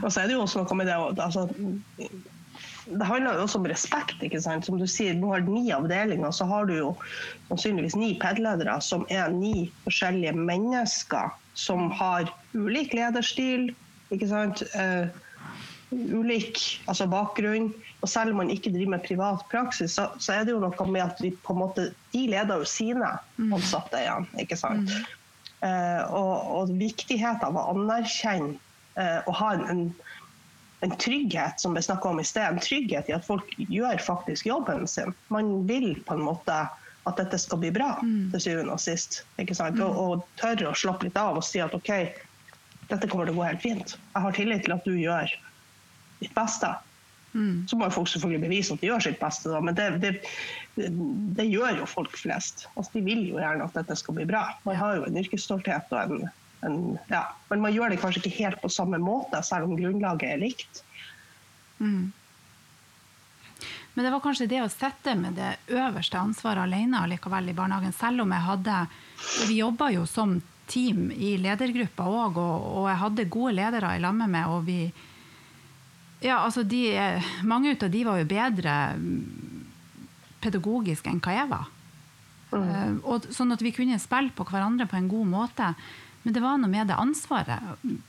[0.00, 3.66] Og så er det jo også noe med det altså, Det handler jo også om
[3.70, 4.22] respekt.
[4.22, 4.66] ikke sant?
[4.66, 6.90] Som du sier, Du har ni avdelinger, så har du jo
[7.50, 13.74] sannsynligvis ni PED-ledere, som er ni forskjellige mennesker som har ulik lederstil.
[14.10, 14.62] ikke sant?
[14.74, 15.10] Eh,
[15.90, 17.70] ulik altså bakgrunn.
[18.00, 20.86] Og selv om man ikke driver med privat praksis, så, så er det jo noe
[20.88, 23.14] med at vi på en måte, de leder jo sine
[23.50, 24.28] ansatte igjen.
[24.40, 24.94] ikke sant?
[25.60, 28.54] Eh, og, og viktigheten av å anerkjenne
[28.96, 29.82] eh, og ha en, en,
[30.86, 34.48] en trygghet, som vi snakka om i sted, en trygghet i at folk gjør faktisk
[34.48, 35.12] jobben sin.
[35.28, 36.62] Man vil på en måte
[37.08, 37.94] at dette skal bli bra
[38.32, 39.22] til syvende og sist.
[39.40, 39.80] ikke sant?
[39.80, 41.92] Og, og tørre å slappe litt av og si at OK,
[42.90, 43.94] dette kommer til å gå helt fint.
[44.14, 45.32] Jeg har tillit til at du gjør
[46.20, 46.70] ditt beste.
[47.66, 50.88] Så må jo folk selvfølgelig bevise at de gjør sitt beste, da, men det, det,
[51.38, 52.64] det gjør jo folk flest.
[52.74, 54.42] Altså, de vil jo gjerne at dette skal bli bra.
[54.66, 56.30] Man har jo en yrkesstolthet og en,
[56.66, 56.78] en
[57.12, 57.28] ja.
[57.52, 60.82] Men man gjør det kanskje ikke helt på samme måte, selv om grunnlaget er likt.
[63.94, 67.94] Men det var kanskje det å sette med det øverste ansvaret alene likevel i barnehagen.
[67.94, 68.76] Selv om jeg hadde
[69.46, 74.02] Vi jobba jo som team i ledergruppa òg, og, og jeg hadde gode ledere i
[74.02, 74.46] lag med.
[74.48, 74.80] Og vi
[76.20, 76.84] Ja, altså de
[77.48, 79.66] Mange av de var jo bedre mm,
[80.44, 81.68] pedagogisk enn hva jeg var.
[82.50, 82.96] Mm.
[83.06, 85.68] og sånn at vi kunne spille på hverandre på en god måte.
[86.24, 88.00] Men det var noe med det ansvaret mm,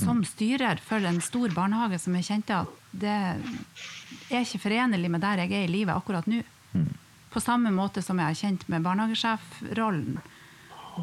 [0.00, 5.22] som styrer for en stor barnehage som jeg kjente at det er ikke forenlig med
[5.22, 6.40] der jeg er i livet akkurat nå.
[7.30, 10.18] På samme måte som jeg har kjent med barnehagesjefrollen.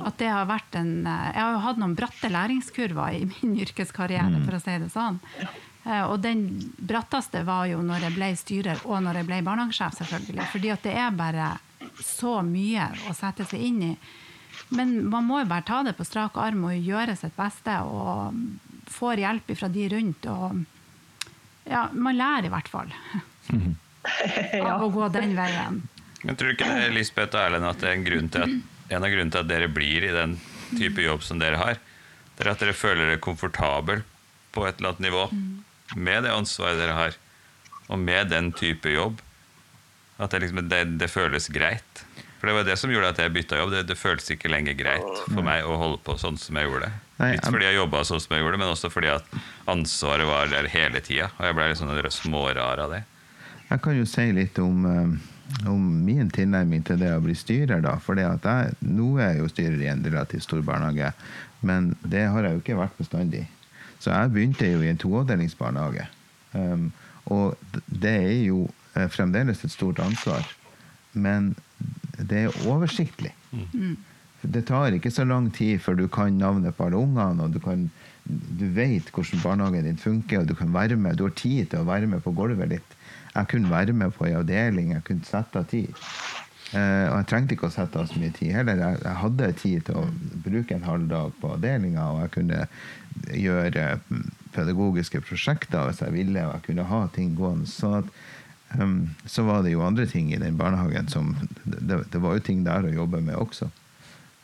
[0.03, 3.55] At det har vært en eh, Jeg har jo hatt noen bratte læringskurver i min
[3.63, 5.21] yrkeskarriere, for å si det sånn.
[5.87, 6.45] Eh, Og den
[6.77, 10.47] bratteste var jo når jeg ble styrer og når jeg ble barnehagesjef, selvfølgelig.
[10.51, 11.49] Fordi at det er bare
[12.03, 13.91] så mye å sette seg inn i.
[14.75, 17.77] Men man må jo bare ta det på strak arm og gjøre sitt beste.
[17.87, 18.35] Og
[18.91, 20.27] får hjelp fra de rundt.
[20.31, 20.63] Og
[21.71, 22.91] ja, man lærer i hvert fall
[24.71, 25.81] av å gå den veien.
[26.23, 28.53] Men tror du ikke det, Lisbeth og Erlend, at det er en, grunn til at,
[28.89, 30.35] en av grunnene til at dere blir i den
[30.73, 31.79] type jobb som dere har,
[32.35, 34.01] det er at dere føler dere komfortabel
[34.55, 35.25] på et eller annet nivå
[35.95, 37.17] med det ansvaret dere har,
[37.87, 39.21] og med den type jobb?
[40.17, 42.03] At det, liksom, det, det føles greit?
[42.37, 43.73] For det var det som gjorde at jeg bytta jobb.
[43.73, 46.89] Det, det føltes ikke lenger greit for meg å holde på sånn som jeg gjorde
[46.89, 46.97] det.
[47.17, 49.37] ikke Litt fordi jeg jobba sånn som jeg gjorde det, men også fordi at
[49.73, 51.31] ansvaret var der hele tida.
[51.39, 53.01] Og jeg ble litt sånn smårar av det.
[53.67, 57.81] Jeg kan jo si litt om, eh, om min tilnærming til det å bli styrer.
[57.81, 61.13] da, for Nå er jeg jo styrer i en relativt stor barnehage,
[61.61, 63.47] men det har jeg jo ikke vært bestandig.
[63.99, 66.07] Så jeg begynte jo i en toavdelingsbarnehage.
[66.53, 66.91] Um,
[67.25, 67.57] og
[67.87, 70.45] det er jo eh, fremdeles et stort ansvar,
[71.13, 71.55] men
[72.17, 73.33] det er oversiktlig.
[73.51, 73.97] Mm.
[74.41, 77.59] Det tar ikke så lang tid før du kan navnet på alle ungene, og du,
[77.59, 77.89] kan,
[78.25, 81.17] du vet hvordan barnehagen din funker, og du kan være med.
[81.17, 82.97] Du har tid til å være med på gulvet litt.
[83.33, 85.91] Jeg kunne være med på en avdeling, jeg kunne sette av tid.
[86.75, 88.81] Eh, og jeg trengte ikke å sette av så mye tid heller.
[88.81, 90.07] Jeg, jeg hadde tid til å
[90.43, 92.65] bruke en halv dag på avdelinga, og jeg kunne
[93.31, 94.25] gjøre mm,
[94.55, 97.69] pedagogiske prosjekter hvis jeg ville, og jeg kunne ha ting gående.
[97.71, 98.99] Så, at um,
[99.29, 102.65] så var det jo andre ting i den barnehagen som Det, det var jo ting
[102.67, 103.71] der å jobbe med også.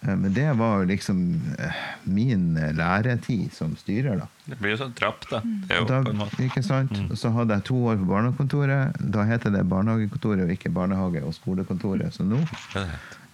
[0.04, 4.28] Eh, Men det var jo liksom eh, min eh, læretid som styrer, da.
[4.46, 5.42] Det blir jo sånn trapp, da.
[5.44, 6.44] Det er jo da, på en måte.
[6.44, 6.94] ikke sant?
[7.10, 9.02] Og så hadde jeg to år på barnehagekontoret.
[9.16, 12.42] Da heter det Barnehagekontoret og ikke Barnehage- og skolekontoret som nå.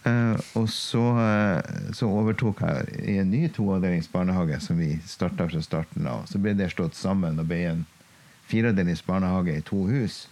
[0.08, 5.62] Eh, og så, uh, så overtok jeg i en ny toavdelingsbarnehage som vi starta fra
[5.62, 6.24] starten av.
[6.30, 7.86] Så ble det slått sammen og ble en
[8.50, 10.28] fireavdelingsbarnehage i to hus.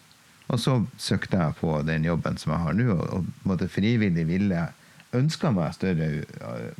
[0.47, 4.23] Og så søkte jeg på den jobben som jeg har nå, og, og måte frivillig
[4.29, 4.69] ville
[5.15, 6.71] ønska meg større eh,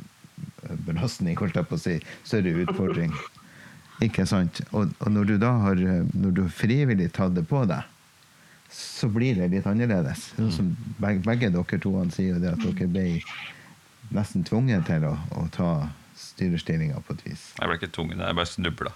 [0.86, 1.98] belastning, holdt jeg på å si.
[2.26, 3.14] Større utfordring.
[4.04, 4.60] Ikke sant?
[4.70, 5.80] Og, og når du da har
[6.14, 7.82] Når du frivillig tatt det på deg,
[8.70, 10.28] så blir det litt annerledes.
[10.36, 10.68] Sånn som
[11.00, 13.06] begge, begge dere to sier det at dere ble
[14.14, 15.88] nesten tvunget til å, å ta
[16.18, 17.44] styrerstillinga på et vis.
[17.58, 18.94] Jeg ble ikke tvunget, jeg bare snubla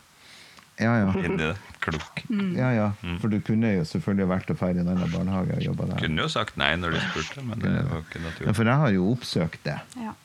[0.80, 1.10] Ja, ja.
[1.20, 1.56] inn i det.
[1.82, 2.22] Klok.
[2.56, 2.86] ja, ja.
[3.20, 6.00] For du kunne jo selvfølgelig vært og ferdig i en annen barnehage og jobba der.
[6.04, 8.54] Kunne jo sagt nei når du spurte, men det var ikke Ja, naturlig.
[8.56, 9.76] for jeg har jo oppsøkt det.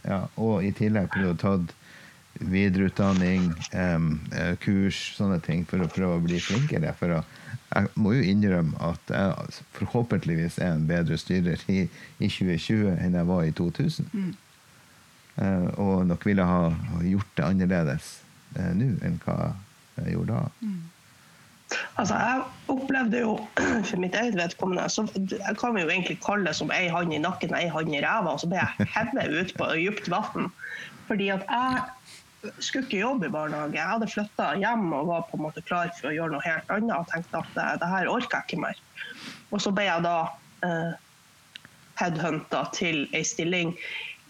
[0.06, 0.22] Ja.
[0.38, 1.74] og i tillegg kunne du tatt
[2.38, 6.94] videreutdanning, um, eh, kurs, sånne ting, for å prøve å bli flinkere.
[7.00, 7.22] For å,
[7.74, 11.88] jeg må jo innrømme at jeg forhåpentligvis er en bedre styrer i,
[12.20, 14.36] i 2020 enn jeg var i 2000.
[15.38, 16.62] Eh, og nok ville ha
[17.06, 18.12] gjort det annerledes
[18.58, 19.56] uh, nå enn hva
[20.06, 20.70] gjorde da.
[22.00, 23.34] Altså, jeg opplevde jo,
[23.90, 27.20] for mitt eget vedkommende, så jeg kan jo egentlig kalle det som ei hand i
[27.20, 30.52] nakken og ei hand i ræva, og så ble jeg hevet ut på dypt vann.
[31.08, 33.76] Fordi at jeg skulle ikke jobbe i barnehage.
[33.76, 36.72] Jeg hadde flytta hjem og var på en måte klar for å gjøre noe helt
[36.74, 38.82] annet og tenkte at det, det her orker jeg ikke mer.
[39.52, 40.18] Og så ble jeg da
[40.68, 40.94] eh,
[41.98, 43.74] headhunta til ei stilling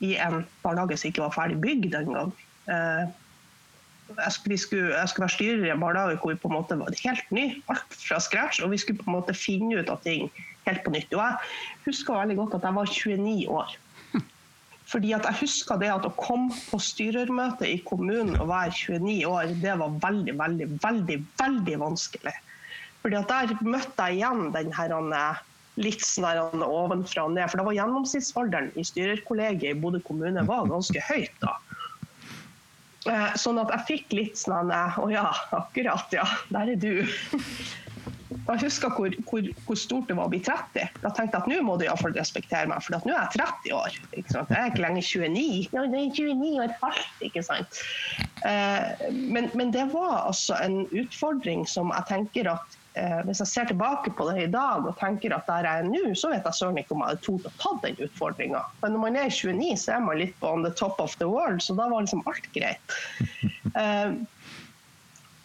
[0.05, 2.33] i en barnehage som ikke var ferdig bygd engang.
[2.71, 3.03] Eh,
[4.15, 6.93] jeg skulle, jeg skulle være styrer i en barnehage hvor vi på en måte var
[7.03, 10.31] helt ny, alt fra scratch, og vi skulle på en måte finne ut av ting
[10.67, 11.13] helt på nytt.
[11.13, 13.75] Og jeg husker veldig godt at jeg var 29 år.
[14.87, 19.17] Fordi at jeg husker det at å komme på styrermøte i kommunen og være 29
[19.27, 22.35] år, det var veldig, veldig, veldig, veldig vanskelig.
[23.03, 25.41] Fordi at der møtte jeg igjen den her eh,
[25.83, 27.49] litt sånn ovenfra og ned.
[27.51, 31.57] For da var gjennomsnittsalderen i styrerkollegiet i Bodø kommune var ganske høyt da.
[33.07, 36.25] Eh, Sånn at jeg fikk litt sånn eh, Å ja, akkurat, ja.
[36.53, 36.93] Der er du.
[38.47, 40.85] Jeg husker hvor, hvor, hvor stort det var å bli 30.
[41.03, 43.75] Da tenkte jeg at nå må du iallfall respektere meg, for nå er jeg 30
[43.75, 43.97] år.
[44.15, 45.43] Jeg er ikke lenger 29.
[45.75, 47.81] Ja, det er 29 og et halvt, ikke sant.
[48.47, 53.51] Eh, men, men det var altså en utfordring som jeg tenker at eh, hvis jeg
[53.51, 56.47] ser tilbake på det i dag og tenker at der jeg er nå, så vet
[56.47, 58.63] jeg søren ikke om jeg hadde tort å ta den utfordringa.
[58.81, 61.29] Men når man er 29, så er man litt på on the top of the
[61.29, 62.97] world, så da var liksom alt greit.
[63.77, 64.13] Eh,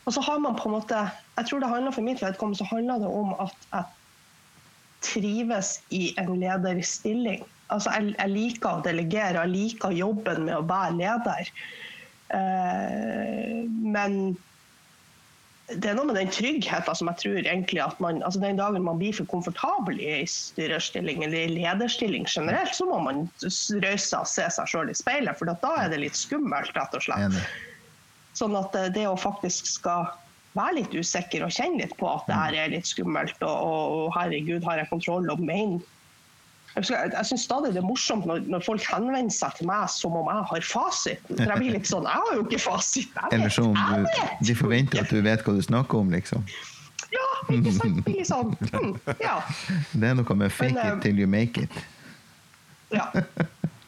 [0.06, 0.98] og så har man på en måte
[1.36, 3.84] Jeg tror det handler for mitt vedkommende så handler det om at jeg
[5.02, 7.42] trives i en lederstilling.
[7.74, 11.50] Altså jeg, jeg liker å delegere, jeg liker jobben med å være leder.
[12.38, 14.18] Eh, men
[15.80, 18.84] det er noe med den tryggheten som jeg tror egentlig at man altså Den dagen
[18.84, 24.08] man blir for komfortabel i en styrerstilling eller i lederstilling generelt, så må man røyse
[24.08, 27.06] seg og se seg sjøl i speilet, for da er det litt skummelt, rett og
[27.06, 27.38] slett.
[28.38, 30.08] Sånn at eh, det å faktisk skal
[30.56, 33.96] være litt usikker og kjenne litt på at det her er litt skummelt, og, og,
[33.98, 35.80] og herregud, har jeg kontroll, og mener
[36.72, 40.14] Jeg, jeg, syns stadig det er morsomt når, når folk henvender seg til meg som
[40.16, 41.36] om jeg har fasiten.
[41.36, 43.10] For jeg blir litt sånn Jeg har jo ikke fasit.
[43.18, 46.14] Jeg Eller vet, som jeg du, de forventer at du vet hva du snakker om,
[46.14, 46.46] liksom.
[47.12, 48.00] Ja, ikke sant?
[48.06, 48.54] Blir sånn.
[48.72, 49.34] Mm, ja.
[49.92, 51.82] Det er noe med fake Men, eh, it till you make it.
[52.92, 53.10] Ja.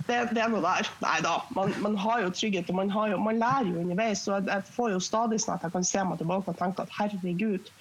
[0.05, 0.91] Det, det er noe der.
[1.01, 4.27] Nei da, man, man har jo trygghet, og man, har jo, man lærer jo underveis.
[4.29, 6.85] Og jeg, jeg får jo stadig sånn at jeg kan se meg tilbake og tenke
[6.85, 7.73] at herregud,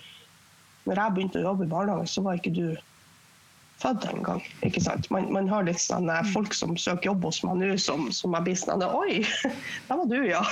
[0.88, 2.66] når jeg begynte å jobbe i barnehage, så var ikke du
[3.84, 4.44] født engang.
[5.14, 8.36] Man, man har litt sånn eh, folk som søker jobb hos meg nå, som, som
[8.38, 9.24] jeg blir sånn Oi,
[9.90, 10.44] der var du, ja.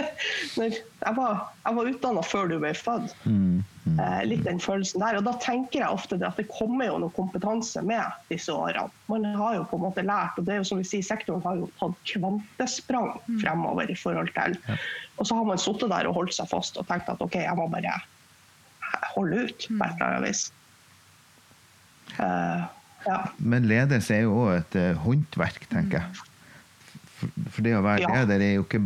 [0.58, 3.14] Når jeg var, jeg var utdanna før du ble født.
[3.82, 5.18] Eh, litt den følelsen der.
[5.18, 8.86] Og da tenker jeg ofte at det kommer jo noe kompetanse med disse årene.
[9.10, 11.42] Man har jo på en måte lært, og det er jo som vi sier, sektoren
[11.46, 14.58] har jo tatt kvantesprang fremover i forhold til
[15.18, 17.58] Og så har man sittet der og holdt seg fast og tenkt at OK, jeg
[17.58, 17.98] må bare
[19.14, 20.46] holde ut på et eller annet vis.
[22.18, 22.64] Eh,
[23.06, 23.18] ja.
[23.38, 26.22] Men ledelse er jo òg et eh, håndverk, tenker jeg.
[27.18, 28.12] For, for det å være Ja.
[28.20, 28.82] leder er jo ikke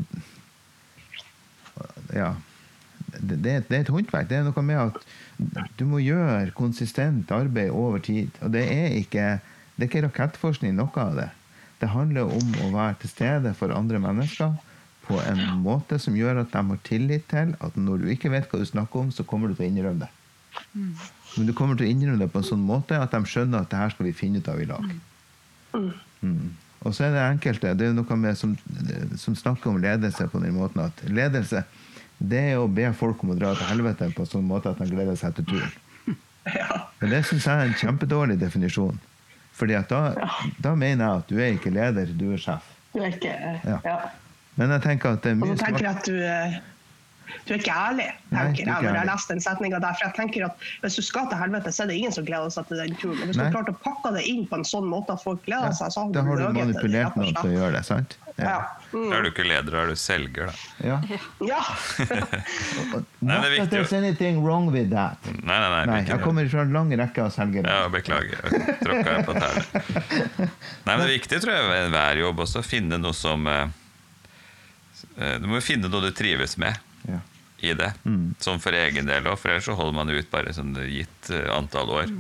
[2.15, 2.35] Ja.
[3.17, 4.29] Det, det, et- det er et håndverk.
[4.29, 8.31] Det er noe med at du må gjøre konsistent arbeid over tid.
[8.43, 9.41] Og det er ikke,
[9.77, 11.31] det er ikke rakettforskning, noe av det.
[11.81, 14.55] Det handler om å være til stede for andre mennesker
[15.07, 18.49] på en måte som gjør at de har tillit til at når du ikke vet
[18.51, 20.11] hva du snakker om, så kommer du til å innrømme det.
[21.37, 23.73] Men du kommer til å innrømme det på en sånn måte at de skjønner at
[23.73, 24.87] det her skal vi finne ut av i lag.
[25.77, 26.55] Mm.
[26.87, 28.55] Og så er det enkelte det er noe med som,
[29.21, 31.65] som snakker om ledelse på den måten at ledelse
[32.17, 34.81] det er å be folk om å dra til helvete på en sånn måte at
[34.81, 35.75] de gleder seg til turen.
[36.47, 36.85] Ja.
[37.01, 39.01] Men det syns jeg er en kjempedårlig definisjon.
[39.59, 40.29] Fordi at da,
[40.63, 42.69] da mener jeg at du er ikke leder, du er sjef.
[42.93, 43.33] Du er ikke
[43.67, 43.81] Ja.
[43.83, 43.97] ja.
[44.55, 46.76] Men jeg tenker at det er Og mye så tenker jeg smart at du, eh,
[47.47, 49.97] du er ikke ærlig, tenker er jeg når jeg leste den setninga der.
[49.97, 52.53] For jeg tenker at hvis du skal til helvete, så er det ingen som gleder
[52.55, 53.25] seg til den turen.
[53.25, 53.49] Hvis Nei.
[53.49, 56.07] du klarte å pakke det inn på en sånn måte at folk gleder seg, så
[56.15, 58.19] Da har du manipulert noen til å gjøre det, sant?
[58.37, 58.57] Ja.
[58.93, 59.09] Mm.
[59.11, 60.57] Da er du ikke leder, da er du selger, da.
[60.85, 60.97] ja.
[61.53, 61.61] ja.
[63.21, 63.71] Nei, det er viktig.
[63.73, 65.17] there's anything wrong with that.
[65.41, 65.83] Nei, nei, nei.
[65.89, 67.73] Nei, jeg kommer fra en lang rekke av selgere.
[67.73, 68.45] Ja, beklager.
[68.45, 69.87] Jeg tråkka på tærne.
[70.87, 73.49] Nei, men det er viktig, tror jeg, ved enhver jobb også, å finne noe som
[73.51, 73.65] eh,
[75.17, 77.21] eh, Du må finne noe du trives med Ja.
[77.65, 77.93] i det.
[78.05, 78.35] Mm.
[78.43, 81.47] Sånn for egen del òg, for ellers så holder man ut bare sånn gitt eh,
[81.55, 82.11] antall år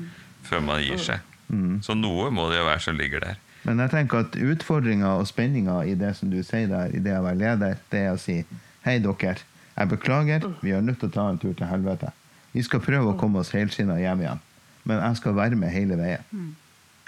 [0.46, 1.24] før man gir seg.
[1.48, 1.82] Mm.
[1.84, 3.42] Så noe må det jo være som ligger der.
[3.66, 7.16] Men jeg tenker at utfordringa og spenninga i det som du sier der, i det
[7.18, 8.38] å være leder, det er å si
[8.86, 9.42] hei, dere.
[9.76, 12.12] Jeg beklager, vi er nødt til å ta en tur til helvete.
[12.54, 14.44] Vi skal prøve å komme oss helskinna hjem igjen.
[14.86, 16.54] Men jeg skal være med hele veien.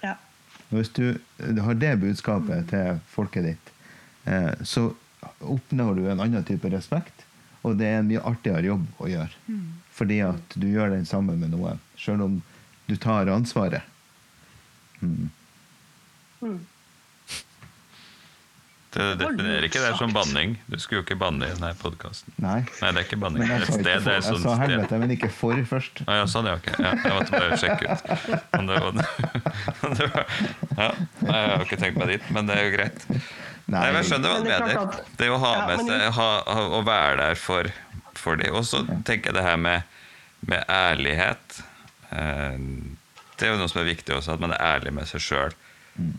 [0.02, 0.16] ja.
[0.68, 3.70] Hvis du har det budskapet til folket ditt,
[4.26, 4.90] eh, så
[5.40, 7.24] oppnår du en annen type respekt.
[7.68, 9.58] Og det er en mye artigere jobb å gjøre.
[9.98, 11.80] Fordi at du gjør den sammen med noen.
[12.00, 12.40] Selv om
[12.88, 13.84] du tar ansvaret.
[15.02, 15.28] Mm.
[18.88, 20.54] Det definerer ikke det som banning.
[20.66, 22.32] Du skulle jo ikke banne i denne podkasten.
[22.40, 22.62] Nei.
[22.80, 23.42] Nei, det er ikke banning.
[23.44, 24.00] Men jeg sa, ikke sted.
[24.00, 26.00] for, jeg sånn sa helvete, men ikke for først.
[26.06, 26.70] Ah, ja, sånn, ja, ok.
[26.72, 28.48] Ja, jeg måtte bare sjekke ut.
[28.58, 28.88] Om det var,
[29.84, 30.32] om det var,
[30.78, 30.88] ja,
[31.20, 33.06] Nei, jeg har ikke tenkt meg dit, men det er jo greit.
[33.68, 35.00] Nei, men Jeg skjønner hva du det er mener.
[35.20, 37.68] Det å ha med seg ha, ha, Å være der for,
[38.16, 38.54] for dem.
[38.56, 39.82] Og så tenker jeg det her med,
[40.48, 41.58] med ærlighet.
[42.10, 42.56] Eh,
[43.38, 45.52] Det er jo noe som er viktig også, at man er ærlig med seg sjøl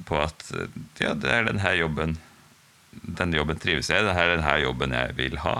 [0.07, 0.69] på at eh,
[1.01, 2.17] ja, det er den her jobben
[3.19, 4.05] Den jobben trives jeg i.
[4.07, 5.57] Det er den her jobben jeg vil ha.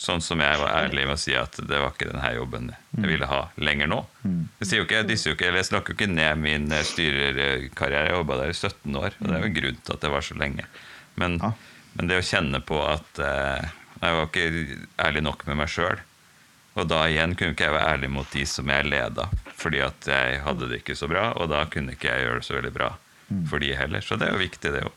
[0.00, 3.08] Sånn som jeg var ærlig med å si at det var ikke denne jobben jeg
[3.10, 3.98] ville ha lenger nå.
[4.24, 8.06] Jeg, ikke, jeg, jo ikke, eller jeg snakker jo ikke ned min eh, styrerkarriere.
[8.08, 10.12] Jeg jobba der i 17 år, og det er jo en grunn til at det
[10.14, 10.64] var så lenge.
[11.20, 11.36] Men,
[11.98, 13.68] men det å kjenne på at eh,
[14.00, 14.46] jeg var ikke
[15.04, 16.00] ærlig nok med meg sjøl.
[16.80, 19.26] Og da igjen kunne ikke jeg være ærlig mot de som jeg leda,
[19.58, 22.46] fordi at jeg hadde det ikke så bra, og da kunne ikke jeg gjøre det
[22.48, 22.90] så veldig bra
[23.50, 24.00] for de heller.
[24.00, 24.96] Så det er jo viktig, det òg.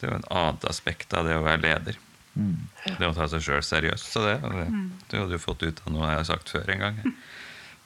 [0.00, 2.00] Det er jo en annet aspekt av det å være leder.
[2.34, 4.10] Det å ta seg sjøl seriøst.
[4.10, 4.66] Så det, det,
[5.10, 6.98] det hadde du fått ut av noe jeg har sagt før en gang.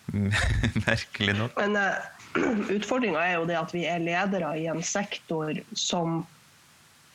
[0.88, 1.60] Merkelig nok.
[1.60, 6.24] Men uh, utfordringa er jo det at vi er ledere i en sektor som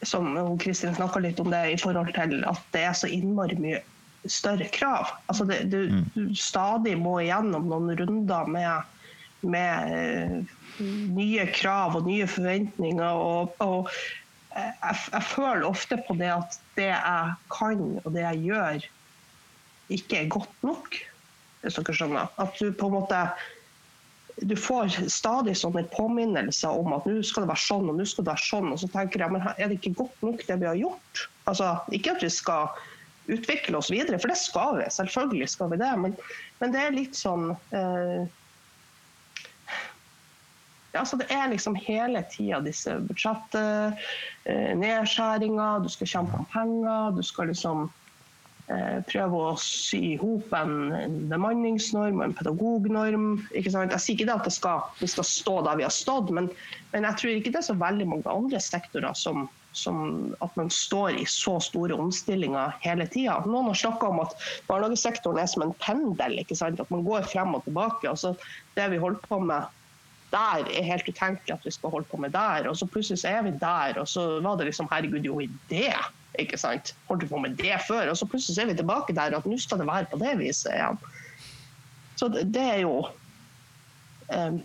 [0.03, 3.79] som Kristin snakka litt om det i forhold til at det er så innmari mye
[4.29, 5.11] større krav.
[5.31, 8.91] Altså det, du, du stadig må igjennom noen runder med,
[9.43, 10.35] med eh,
[11.15, 13.19] nye krav og nye forventninger.
[13.19, 14.03] Og, og eh,
[14.55, 18.85] jeg, jeg føler ofte på det at det jeg kan og det jeg gjør,
[19.93, 20.95] ikke er godt nok.
[21.63, 22.31] Hvis dere skjønner.
[22.43, 23.19] At du på en måte
[24.41, 28.25] du får stadig sånne påminnelser om at nå skal det være sånn og nå skal
[28.25, 28.71] det være sånn.
[28.73, 31.25] Og så tenker jeg, men er det ikke godt nok det vi har gjort?
[31.49, 32.71] Altså, Ikke at vi skal
[33.31, 34.87] utvikle oss videre, for det skal vi.
[34.91, 35.91] Selvfølgelig skal vi det.
[36.01, 36.15] Men,
[36.59, 38.25] men det er litt sånn eh,
[40.93, 47.23] ja, så Det er liksom hele tida disse budsjettnedskjæringer, du skal kjempe om penger, du
[47.25, 47.89] skal liksom
[48.69, 50.93] eh, prøve å sy i hop en,
[51.31, 53.41] bemanningsnorm og en pedagognorm.
[53.57, 56.45] Jeg sier ikke at skal, vi skal stå der vi har stått, men,
[56.93, 60.69] men jeg tror ikke det er så veldig mange andre sektorer som, som at man
[60.69, 63.41] står i så store omstillinger hele tida.
[63.49, 64.37] Noen har snakka om at
[64.69, 66.37] barnehagesektoren er som en pendel.
[66.37, 68.05] At man går frem og tilbake.
[68.13, 68.37] altså
[68.77, 69.65] Det vi holder på med
[70.33, 72.67] der, er helt utenkelig at vi skal holde på med der.
[72.69, 75.49] Og så plutselig så er vi der, og så var det liksom Herregud, jo i
[75.69, 75.93] det!
[76.39, 76.95] ikke sant?
[77.07, 78.09] Holdt vi på med det før?
[78.09, 80.17] Og så plutselig så er vi tilbake der og at nå skal det være på
[80.21, 80.97] det viset igjen.
[82.17, 82.95] Så det, det er jo
[84.33, 84.61] um,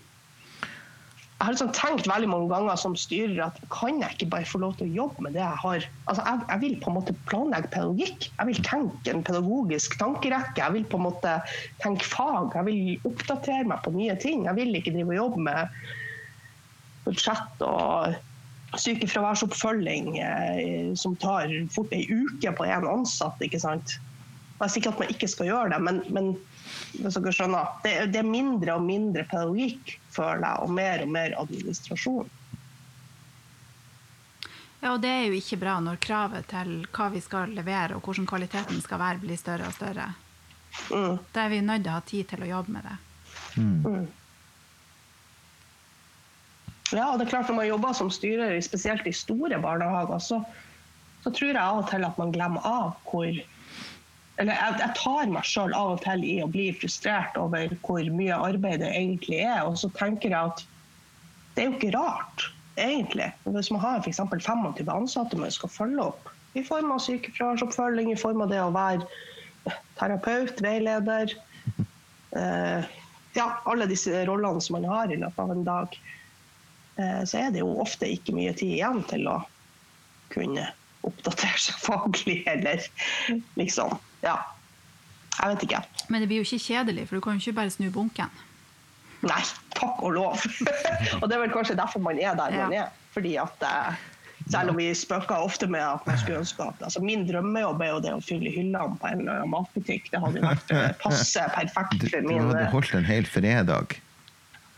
[1.38, 4.58] jeg har liksom tenkt veldig mange ganger som styrer at kan jeg ikke bare få
[4.58, 7.14] lov til å jobbe med det jeg har altså jeg, jeg vil på en måte
[7.30, 8.26] planlegge pedagogikk.
[8.32, 10.58] Jeg vil tenke en pedagogisk tankerekke.
[10.58, 11.36] Jeg vil på en måte
[11.84, 12.56] tenke fag.
[12.58, 14.48] Jeg vil oppdatere meg på nye ting.
[14.48, 15.78] Jeg vil ikke drive og jobbe med
[17.06, 18.18] budsjett og
[18.82, 23.38] sykefraværsoppfølging eh, som tar fort ei uke på én ansatt.
[23.46, 23.94] ikke sant?
[24.58, 26.32] Det er sikkert at man ikke skal gjøre det, men, men
[26.92, 31.14] hvis dere skjønner, det, det, er mindre og mindre pedagogikk, føler jeg, og mer og
[31.14, 32.30] mer administrasjon.
[34.78, 38.04] Ja, og det er jo ikke bra når kravet til hva vi skal levere og
[38.06, 40.12] hvordan kvaliteten skal være, blir større og større.
[40.92, 41.18] Mm.
[41.34, 42.96] Da er vi nødt til å ha tid til å jobbe med det.
[43.58, 44.06] Mm.
[46.94, 50.40] Ja, og det er klart Når man jobber som styrer, spesielt i store barnehager, så,
[51.24, 53.28] så tror jeg av og til at man glemmer av hvor
[54.38, 58.10] eller jeg, jeg tar meg sjøl av og til i å bli frustrert over hvor
[58.14, 59.64] mye arbeid det egentlig er.
[59.66, 60.62] Og så tenker jeg at
[61.56, 62.44] det er jo ikke rart,
[62.78, 63.32] egentlig.
[63.48, 64.20] Hvis man har f.eks.
[64.30, 68.70] 25 ansatte man skal følge opp, i form av sykefraværsoppfølging, i form av det å
[68.74, 71.34] være terapeut, veileder
[72.38, 72.86] eh,
[73.36, 75.98] Ja, alle disse rollene som man har i løpet av en dag.
[76.98, 79.40] Eh, så er det jo ofte ikke mye tid igjen til å
[80.32, 80.70] kunne
[81.06, 82.86] oppdatere seg faglig, eller
[83.58, 84.36] liksom ja.
[85.38, 85.80] Jeg vet ikke.
[86.10, 88.30] Men det blir jo ikke kjedelig, for du kan jo ikke bare snu bunken.
[89.22, 89.42] Nei,
[89.74, 90.42] takk og lov.
[91.20, 92.88] og det er vel kanskje derfor man er der man er.
[93.14, 94.00] Fordi at eh,
[94.50, 97.90] selv om vi spøker ofte med at man skulle ønske at altså Min drømmejobb er
[97.92, 100.10] jo det å fylle hyllene på en matbutikk.
[100.12, 103.98] Det hadde vært eh, passe perfekt for min Du hadde eh, holdt en hel fredag.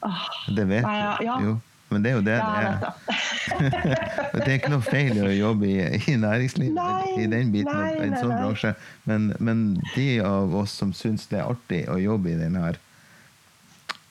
[0.08, 0.92] ah, Det vet du.
[0.92, 1.40] ja, ja.
[1.44, 1.58] Jo.
[1.90, 3.24] Men det er jo det ja, det er.
[4.34, 4.44] det.
[4.44, 5.80] Er ikke noe feil å jobbe i,
[6.12, 8.74] i næringslivet, Nei, i den biten, nei, nei, en sånn bransje.
[9.10, 9.64] Men, men
[9.96, 12.78] de av oss som syns det er artig å jobbe i den her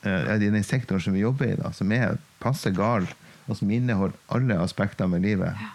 [0.04, 3.08] eh, i den sektoren som vi jobber i, da, som er passe gal,
[3.48, 5.66] og som inneholder alle aspekter med livet,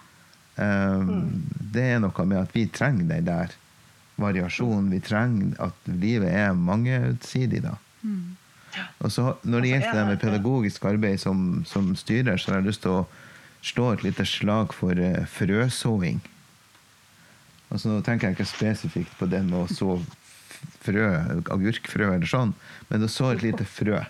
[0.61, 1.13] eh,
[1.75, 3.57] det er noe med at vi trenger den der
[4.21, 4.93] variasjonen.
[4.93, 7.79] Vi trenger at livet er mangesidig, da.
[9.05, 12.71] Og så Når det gjelder det med pedagogisk arbeid som, som styrer, så har jeg
[12.71, 13.07] lyst til å
[13.65, 16.21] slå et lite slag for eh, frøsåing.
[17.71, 19.97] Altså Nå tenker jeg ikke spesifikt på det med å så
[20.85, 21.09] frø,
[21.53, 22.55] agurkfrø eller sånn,
[22.91, 24.03] men å så et lite frø.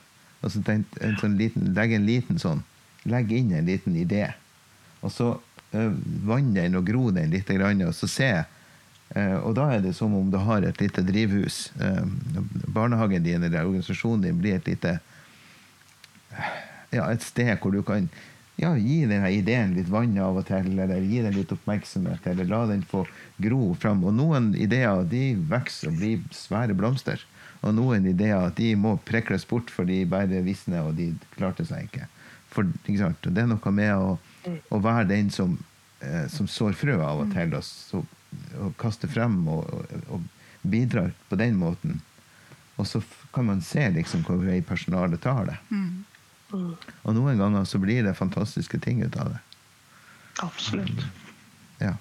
[0.44, 2.60] Altså tenk, en sånn liten, Legg en liten sånn
[3.08, 4.26] Legg inn en liten idé.
[5.04, 5.92] Og så uh,
[6.24, 8.30] vann den og gro den litt, og så se.
[9.14, 11.68] Eh, og da er det som om du har et lite drivhus.
[11.80, 12.04] Eh,
[12.66, 14.98] barnehagen din eller organisasjonen din blir et lite
[16.90, 18.08] ja, et sted hvor du kan
[18.56, 22.46] ja, gi denne ideen litt vann av og til, eller gi den litt oppmerksomhet, eller
[22.50, 23.02] la den få
[23.42, 24.04] gro fram.
[24.06, 27.22] Og noen ideer de vokser og blir svære blomster.
[27.64, 31.88] Og noen ideer de må prekles bort, for de bare visner, og de klarte seg
[31.88, 32.06] ikke.
[32.54, 34.18] For, ikke det er noe med å,
[34.70, 35.56] å være den som,
[36.04, 38.04] eh, som sår frø av og til, og, så,
[38.62, 42.00] og kaster frem og, og, og bidrar på den måten.
[42.76, 43.02] Og så
[43.34, 45.58] kan man se liksom hvor vei personalet tar det.
[46.54, 49.42] Og noen ganger så blir det fantastiske ting ut av det.
[50.42, 51.04] Absolutt.
[51.82, 51.94] Ja.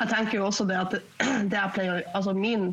[0.00, 1.02] Jeg tenker jo også det at det,
[1.50, 2.72] det jeg pleier, altså min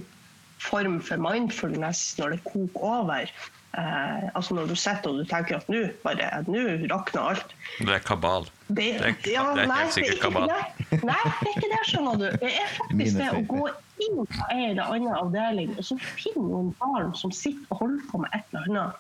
[0.61, 3.33] form for mindfulness når det koker over
[3.78, 7.93] eh, altså Når du sitter og du tenker at nå bare, nå rakner alt Det
[7.95, 8.47] er kabal.
[8.67, 10.47] det, Det er- ja, det er nei, helt sikkert det er ikke kabal.
[10.47, 11.03] det.
[11.03, 12.28] Nei, det er ikke det, skjønner du.
[12.45, 13.69] Det er faktisk det å gå
[14.07, 18.05] inn på en eller annen avdeling og så finne noen barn som sitter og holder
[18.11, 18.93] på med et eller annet,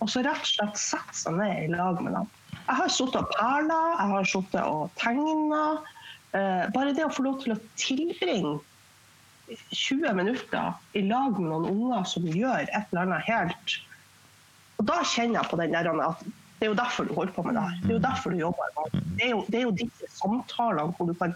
[0.00, 2.28] og så rett og slett sette seg ned i lag med dem.
[2.64, 5.64] Jeg har sittet og perla, jeg har sittet og tegna.
[6.34, 8.60] Eh, bare det å få lov til å tilbringe
[9.70, 13.74] 20 minutter i lag med noen unger som gjør et eller annet helt
[14.78, 16.24] Og da kjenner jeg på den der at
[16.58, 17.78] det er jo derfor du holder på med det her.
[17.82, 19.24] Det er jo derfor du jobber med det.
[19.24, 21.34] Er jo, det er jo disse samtalene hvor du kan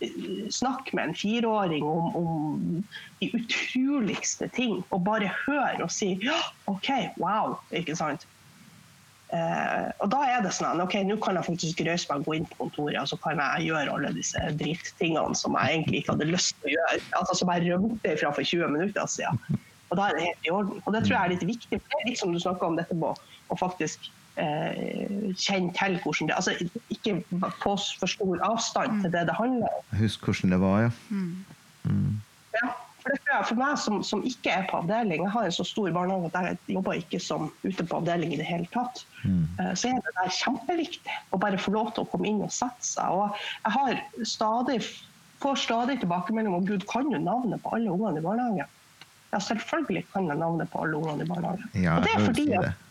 [0.00, 2.84] eh, snakke med en fireåring om, om
[3.20, 6.36] de utroligste ting, og bare høre og si ja,
[6.70, 8.28] OK, wow, ikke sant.
[9.28, 12.36] Eh, og da er det sånn ok, nå kan jeg faktisk røyse meg og gå
[12.38, 16.14] inn på kontoret og så kan jeg gjøre alle disse drittingene som jeg egentlig ikke
[16.14, 17.02] hadde lyst til å gjøre.
[17.18, 19.58] Altså Som jeg rømte ifra for 20 minutter siden.
[19.88, 20.82] Og da er det helt i orden.
[20.84, 21.80] Og det tror jeg er litt viktig.
[21.80, 24.10] for Det er litt som du snakka om dette med å faktisk
[24.40, 26.54] eh, kjenne til hvordan det Altså
[26.94, 27.20] ikke
[27.62, 29.88] få for stor avstand til det det handler om.
[30.00, 30.90] Husk hvordan det var, ja.
[32.58, 32.68] Ja,
[33.02, 35.54] for det tror jeg for meg som, som ikke er på avdeling, jeg har en
[35.54, 39.04] så stor barnehage at jeg jobber ikke som ute på avdeling i det hele tatt,
[39.24, 42.52] eh, så er det der kjempeviktig å bare få lov til å komme inn og
[42.54, 43.14] sette seg.
[43.14, 44.80] Og jeg har stadig,
[45.42, 48.74] får stadig tilbakemelding om Gud, kan jo navnet på alle ungene i barnehagen?
[49.32, 51.66] Ja, selvfølgelig kan jeg navnet på alle ungene i barnehagen.
[51.76, 52.84] Ja, og det er fordi at.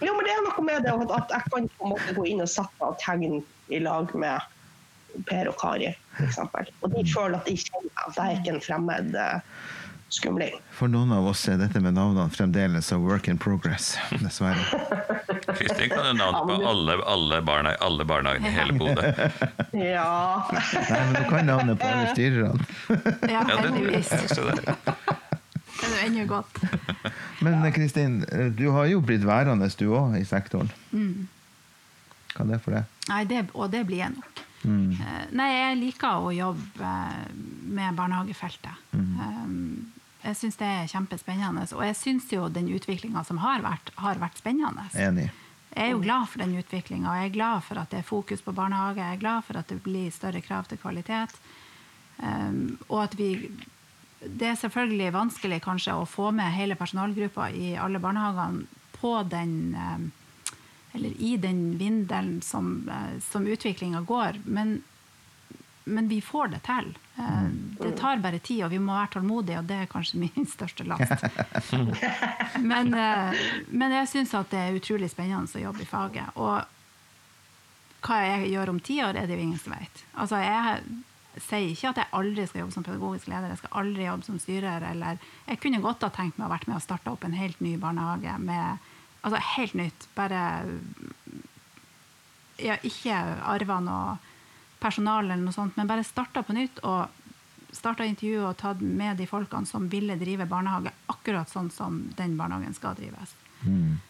[0.00, 2.24] Jo, men det er noe med det at at jeg kan på en måte gå
[2.30, 4.40] inn og sette av tegn i lag med
[5.28, 6.38] Per og Kari, f.eks.
[6.80, 9.42] Og de føler at de kjenner at jeg er ikke en fremmed eh,
[10.08, 10.56] skumling.
[10.78, 13.92] For noen av oss er dette med navnene fremdeles a work in progress,
[14.24, 14.64] dessverre.
[15.50, 19.12] Kristin kan jo navn på alle, alle, barna, alle barnehagene i hele Bodø.
[19.76, 20.46] Ja.
[20.50, 22.70] Nei, men du kan navnet på alle styrerne.
[23.28, 24.14] Ja, Ja, heldigvis.
[26.00, 26.62] Jo ennå godt.
[27.44, 30.70] Men eh, Kristin, eh, du har jo blitt værende du òg i sektoren.
[30.90, 32.84] Hva er det for det?
[33.10, 34.44] Nei, det, og det blir jeg nok.
[34.60, 34.90] Mm.
[35.32, 37.30] Nei, jeg liker å jobbe eh,
[37.76, 38.90] med barnehagefeltet.
[38.92, 39.90] Mm.
[40.20, 41.64] Jeg syns det er kjempespennende.
[41.76, 44.84] Og jeg syns jo den utviklinga som har vært, har vært spennende.
[45.00, 45.30] Enig.
[45.70, 48.06] Jeg er jo glad for den utviklinga, og jeg er glad for at det er
[48.08, 48.98] fokus på barnehage.
[48.98, 51.36] Jeg er glad for at det blir større krav til kvalitet.
[52.20, 53.30] Um, og at vi
[54.20, 58.66] Det er selvfølgelig vanskelig kanskje å få med hele personalgruppa i alle barnehagene
[59.00, 60.10] på den um,
[60.92, 64.40] Eller i den vindelen som, uh, som utviklinga går.
[64.44, 64.82] Men,
[65.84, 66.90] men vi får det til.
[67.16, 67.48] Uh,
[67.78, 70.84] det tar bare tid, og vi må være tålmodige, og det er kanskje min største
[70.84, 71.24] last.
[72.70, 73.38] Men, eh,
[73.70, 76.34] men jeg syns at det er utrolig spennende å jobbe i faget.
[76.36, 76.58] Og
[78.04, 80.02] hva jeg gjør om ti år, er det jo ingen som vet.
[80.12, 80.82] Altså, jeg
[81.36, 84.40] sier ikke at jeg aldri skal jobbe som pedagogisk leder, jeg skal aldri jobbe som
[84.42, 84.86] styrer.
[84.90, 87.60] Eller jeg kunne godt ha tenkt meg å vært med og starte opp en helt
[87.64, 88.88] ny barnehage med
[89.20, 90.06] Altså helt nytt.
[90.16, 90.38] Bare
[92.56, 94.14] ja, ikke arva noe
[94.80, 97.10] personal eller noe sånt, men bare starta på nytt og
[97.76, 102.38] starta intervjuet og tatt med de folkene som ville drive barnehage akkurat sånn som den
[102.38, 103.36] barnehagen skal drives.
[103.62, 104.00] Mm.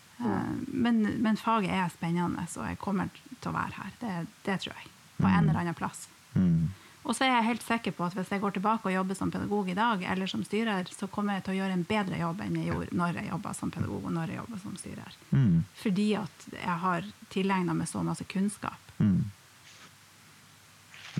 [0.70, 3.10] Men, men faget er spennende, så jeg kommer
[3.40, 3.92] til å være her.
[4.00, 4.14] Det,
[4.46, 4.90] det tror jeg.
[5.20, 6.06] På en eller annen plass.
[6.34, 6.70] Mm.
[7.00, 9.30] Og så er jeg helt sikker på at hvis jeg går tilbake og jobber som
[9.32, 12.42] pedagog i dag, eller som styrer, så kommer jeg til å gjøre en bedre jobb
[12.44, 15.16] enn jeg gjorde når jeg jobba som pedagog og når jeg jobba som styrer.
[15.32, 15.54] Mm.
[15.80, 18.92] Fordi at jeg har tilegna meg så masse kunnskap.
[18.98, 19.30] Mm.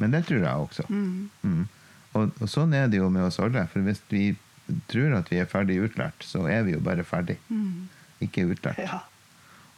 [0.05, 0.85] Men det tror jeg også.
[0.93, 1.65] Mm.
[2.13, 3.65] Og, og sånn er det jo med oss alle.
[3.73, 4.25] For hvis vi
[4.93, 7.39] tror at vi er ferdig utlært, så er vi jo bare ferdig.
[8.21, 8.85] Ikke utlært.
[8.85, 9.01] ja.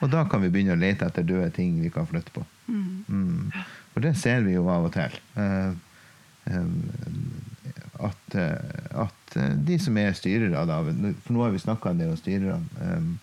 [0.02, 2.42] Og da kan vi begynne å lete etter døde ting vi kan flytte på.
[2.66, 3.52] Mm.
[3.94, 5.14] For det ser vi jo av og til.
[8.02, 8.56] At, eh,
[9.04, 10.80] at eh, de som er styrere, da,
[11.22, 13.18] for nå har vi snakka en del om styrerne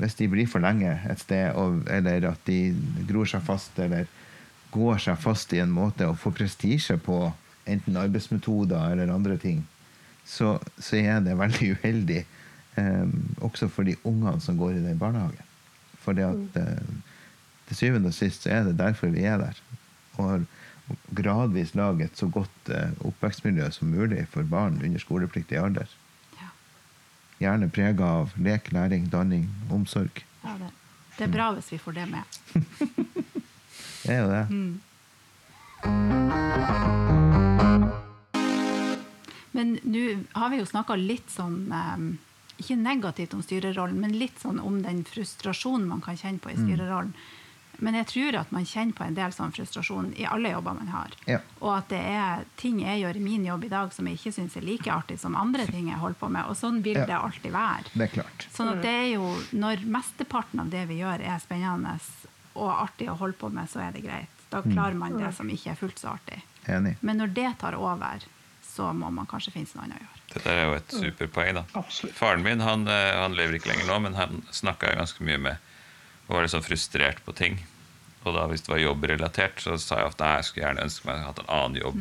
[0.00, 1.56] Hvis de blir for lenge et sted,
[1.88, 2.72] eller at de
[3.08, 4.08] gror seg fast, eller
[4.72, 7.32] går seg fast i en måte og får prestisje på
[7.70, 9.62] enten arbeidsmetoder eller andre ting,
[10.24, 12.24] så, så er det veldig uheldig
[13.40, 15.48] også for de ungene som går i den barnehagen.
[16.00, 16.92] For det at eh,
[17.68, 19.58] til syvende og sist så er det derfor vi er der.
[20.18, 20.46] Og
[21.16, 25.90] gradvis lage et så godt eh, oppvekstmiljø som mulig for barn under skolepliktig alder.
[26.40, 26.50] Ja.
[27.42, 30.24] Gjerne prega av lek, læring, danning, omsorg.
[30.44, 30.70] Ja, det,
[31.18, 32.38] det er bra hvis vi får det med.
[34.00, 34.46] Det er jo det.
[39.52, 42.06] Men nå har vi jo snakka litt sånn eh,
[42.62, 46.58] Ikke negativt om styrerollen, men litt sånn om den frustrasjonen man kan kjenne på i
[46.58, 47.12] styrerollen.
[47.80, 50.88] Men jeg tror at man kjenner på en del sånn frustrasjon i alle jobber man
[50.92, 51.14] har.
[51.26, 51.38] Ja.
[51.60, 54.32] Og at det er ting jeg gjør i min jobb i dag som jeg ikke
[54.36, 56.44] syns er like artig som andre ting jeg holder på med.
[56.50, 57.06] Og sånn vil Ja.
[57.06, 57.84] det alltid være.
[57.94, 58.46] Det er klart.
[58.52, 61.98] Sånn at det er jo, Når mesteparten av det vi gjør, er spennende
[62.54, 64.28] og artig å holde på med, så er det greit.
[64.50, 66.42] Da klarer man det som ikke er fullt så artig.
[66.66, 66.96] Enig.
[67.00, 68.20] Men når det tar over,
[68.66, 70.16] så må man kanskje finne noe annet å gjøre.
[70.34, 71.54] det der er jo et superpoeng.
[71.54, 71.64] da.
[71.74, 72.14] Absolutt.
[72.14, 75.56] Faren min han, eh, han lever ikke lenger nå, men han snakka ganske mye med
[76.28, 77.58] og var litt sånn frustrert på ting.
[78.24, 81.08] Og da hvis det var jobbrelatert, så sa jeg ofte nei, jeg skulle gjerne ønske
[81.08, 82.00] meg jeg hadde en annen jobb.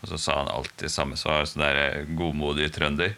[0.00, 3.16] Og så sa han alltid samme svar, sånn der eh, godmodig trønder.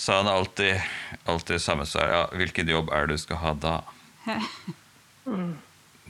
[0.00, 0.80] Sa han alltid,
[1.28, 2.12] alltid samme svar.
[2.12, 3.78] Ja, hvilken jobb er det du skal ha da?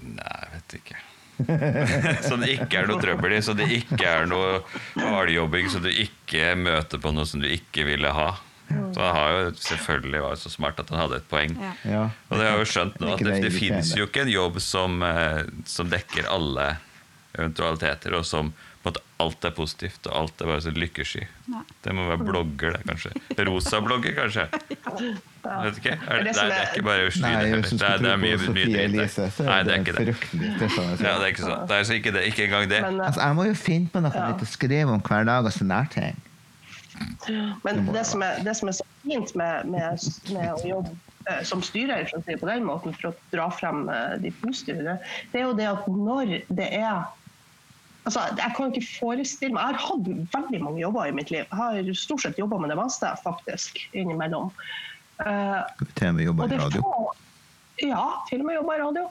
[0.01, 1.01] Nei, jeg vet ikke.
[2.27, 4.61] så det ikke er noe trøbbel i, så det ikke er noe
[4.99, 8.31] hardjobbing, så du ikke møter på noe som du ikke ville ha.
[8.71, 11.57] Så han har jo selvfølgelig var så smart at han hadde et poeng.
[11.61, 11.73] Ja.
[11.91, 12.05] Ja.
[12.31, 14.61] Og det har jo skjønt nå, Er at det, det finnes jo ikke en jobb
[14.63, 16.77] som, eh, som dekker alle
[17.39, 18.51] eventualiteter, og som
[18.81, 21.27] på en måte alt er positivt, og alt er bare så lykkesky.
[21.53, 21.61] Nei.
[21.85, 23.11] Det må være blogger, det, kanskje.
[23.45, 24.47] Rosa-blogger, kanskje.
[25.65, 25.93] Vet ikke.
[26.09, 27.67] Er, det, det nei, det er er- ikke bare sky, det, heller.
[27.69, 29.45] det, er, det er mye, mye dritt der.
[29.45, 30.17] Nei, er det er ikke det.
[31.05, 31.63] Ja, det er ikke sånn.
[31.69, 32.81] Det er så ikke, det, ikke engang det.
[32.87, 34.27] Men, eh, Altså, jeg må jo finne på noe Ja.
[34.33, 36.21] litt å skrive om hver dag og sånne her ting.
[37.63, 40.93] Men det som er, det som er så fint med, med, med å jobbe
[41.31, 44.33] eh, som styrer for å si på den måten, for å dra frem eh, de
[44.43, 44.99] positive,
[45.33, 47.09] det, er jo det at når det er
[48.09, 51.43] Altså, jeg kan ikke forestille meg Jeg har hatt veldig mange jobber i mitt liv.
[51.45, 54.49] Jeg har stort sett jobba med det meste, faktisk, innimellom.
[55.21, 55.59] Eh,
[55.99, 56.81] Til og med jobber i radio.
[56.81, 57.11] få
[57.85, 59.05] Ja, til og med jobba i radio.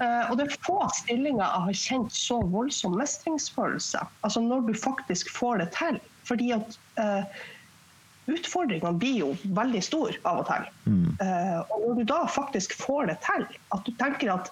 [0.00, 4.00] Uh, og det er få stillinger jeg har kjent så voldsom mestringsfølelse.
[4.26, 6.00] Altså når du faktisk får det til.
[6.24, 7.24] Fordi at eh,
[8.30, 10.70] utfordringene blir jo veldig store av og til.
[11.20, 13.44] Eh, og når du da faktisk får det til,
[13.76, 14.48] at du tenker at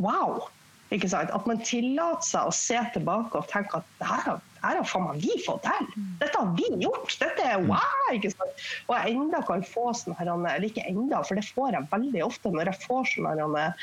[0.00, 0.46] wow,
[0.90, 1.30] ikke sant?
[1.36, 4.84] At man tillater seg å se tilbake og tenke at det her, har- her har
[4.88, 5.86] faen meg vi fått til.
[6.18, 7.12] Dette har vi gjort.
[7.20, 8.08] Dette er wow!
[8.16, 8.64] ikke sant?
[8.88, 12.24] Og jeg enda kan få sånne her, eller ikke enda, for det får jeg veldig
[12.26, 13.74] ofte når jeg får sånne her,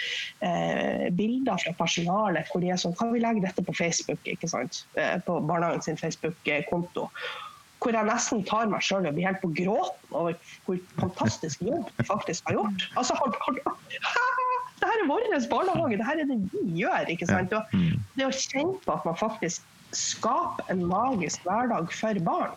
[0.42, 4.20] eh, bilder fra personalet hvor de er sånn Kan vi legge dette på Facebook?
[4.26, 4.84] ikke sant?
[4.98, 7.08] Eh, på barnehagen sin Facebook-konto.
[7.78, 11.90] Hvor jeg nesten tar meg sjøl og blir helt på gråten over hvor fantastisk jobb
[11.98, 12.86] de faktisk har gjort.
[12.98, 13.60] Altså, har, har,
[14.82, 17.12] det her er vår barnehage, det her er det vi gjør.
[17.14, 17.54] ikke sant?
[17.54, 17.76] Og
[18.18, 19.66] det å kjenne på at man faktisk
[19.96, 22.56] skaper en magisk hverdag for barn,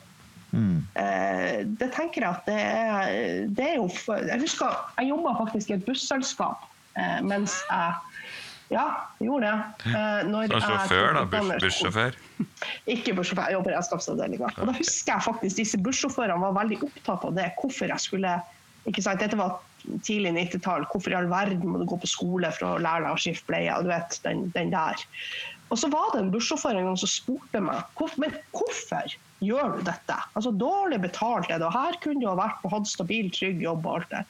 [0.50, 0.82] Mm.
[0.98, 3.10] eh, det tenker jeg at det er,
[3.54, 3.84] det er jo
[4.26, 6.64] Jeg husker jeg jobba faktisk i et busselskap
[6.98, 8.09] eh, mens jeg
[8.70, 8.84] ja,
[9.18, 9.90] gjorde det.
[9.90, 11.24] Eh, når Som sjåfør, da.
[11.32, 12.18] Buss, bussjåfør.
[12.94, 14.52] Ikke bussjåfør, jeg jobber i redskapsavdelinga.
[14.62, 17.48] Og da husker jeg faktisk disse bussjåførene var veldig opptatt av det.
[17.58, 18.36] Hvorfor jeg skulle
[18.88, 19.22] ikke sant?
[19.22, 19.58] Dette var
[20.06, 20.86] tidlig 90-tall.
[20.92, 23.50] Hvorfor i all verden må du gå på skole for å lære deg å skifte
[23.50, 23.80] bleie?
[23.82, 25.02] Du vet, den, den der.
[25.70, 29.76] Og så var det en bussjåfør en gang som spurte meg «Hvorf- men hvorfor gjør
[29.78, 30.16] du dette?
[30.38, 33.62] Altså Dårlig betalt er det, og her kunne du ha vært og hatt stabil, trygg
[33.62, 34.24] jobb og alt det.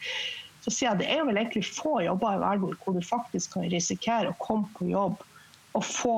[0.61, 3.69] Så sier jeg det er vel egentlig få jobber i verden hvor du faktisk kan
[3.73, 5.21] risikere å komme på jobb
[5.79, 6.17] og få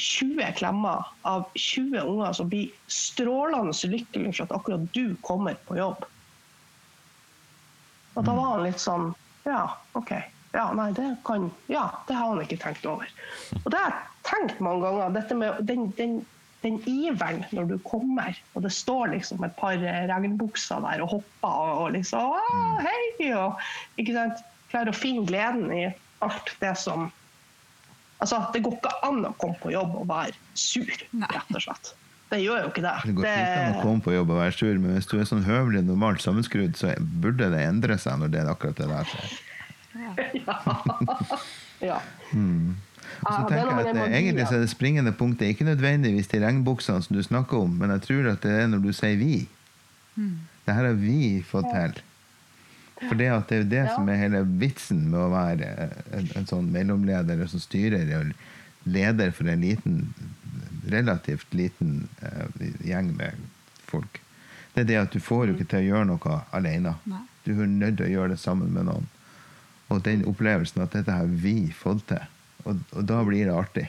[0.00, 5.78] 20 klemmer av 20 unger som blir strålende lykkelige for at akkurat du kommer på
[5.78, 6.04] jobb.
[8.14, 9.10] Og da var han litt sånn
[9.46, 9.64] Ja,
[9.98, 10.12] OK.
[10.52, 13.08] Ja, nei, det kan Ja, det har han ikke tenkt over.
[13.62, 15.14] Og det har jeg tenkt mange ganger.
[15.14, 16.18] Dette med den, den,
[16.64, 21.54] den iveren når du kommer, og det står liksom et par regnbukser der og hopper
[21.54, 22.42] og, og liksom «Å,
[22.84, 23.30] Hei!
[23.32, 24.44] Og ikke sant?
[24.70, 25.86] Klarer å finne gleden i
[26.24, 27.08] alt det som
[28.20, 31.94] Altså, det går ikke an å komme på jobb og være sur, rett og slett.
[32.30, 32.92] Det gjør jo ikke det.
[33.08, 35.30] Det går fint an å komme på jobb og være sur, men hvis du er
[35.30, 36.92] sånn høvelig normalt sammenskrudd, så
[37.24, 39.32] burde det endre seg når det er akkurat det der skjer.
[40.44, 40.60] ja.
[41.80, 41.96] Ja,
[42.28, 42.76] det
[43.26, 47.02] er tenker jeg at det, egentlig så er det springende punktet ikke nødvendigvis de regnbuksene
[47.02, 49.46] som du snakker om, men jeg tror at det er når du sier 'vi'.
[50.66, 52.02] Det her har vi fått til.
[53.08, 53.94] For det, det er jo det Ja.
[53.94, 58.32] som er hele vitsen med å være en, en sånn mellomleder som styrer og
[58.84, 60.14] leder for en liten,
[60.90, 62.48] relativt liten uh,
[62.84, 63.32] gjeng med
[63.86, 64.20] folk.
[64.74, 66.94] Det er det at du får jo ikke til å gjøre noe alene.
[67.06, 67.22] Nei.
[67.44, 69.08] Du er nødt til å gjøre det sammen med noen.
[69.88, 72.22] Og den opplevelsen at dette har vi fått til,
[72.64, 73.86] og, og da blir det artig.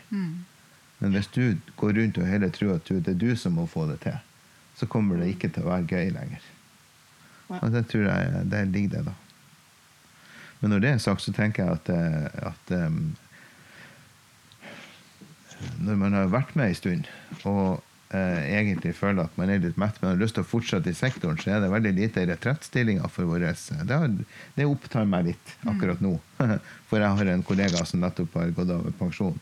[1.01, 3.87] Men hvis du går rundt og hele tror at det er du som må få
[3.89, 4.17] det til,
[4.77, 6.45] så kommer det ikke til å være gøy lenger.
[7.59, 9.13] Og det tror jeg Der ligger det, da.
[10.61, 13.15] Men når det er sagt, så tenker jeg at, eh, at um,
[15.81, 17.09] når man har vært med en stund,
[17.43, 17.81] og
[18.13, 20.97] eh, egentlig føler at man er litt mett, men har lyst til å fortsette i
[20.97, 23.99] sektoren, så er det veldig lite retrettstillinger for våre det,
[24.57, 26.17] det opptar meg litt akkurat nå.
[26.89, 29.37] For jeg har en kollega som nettopp har gått av med pensjon.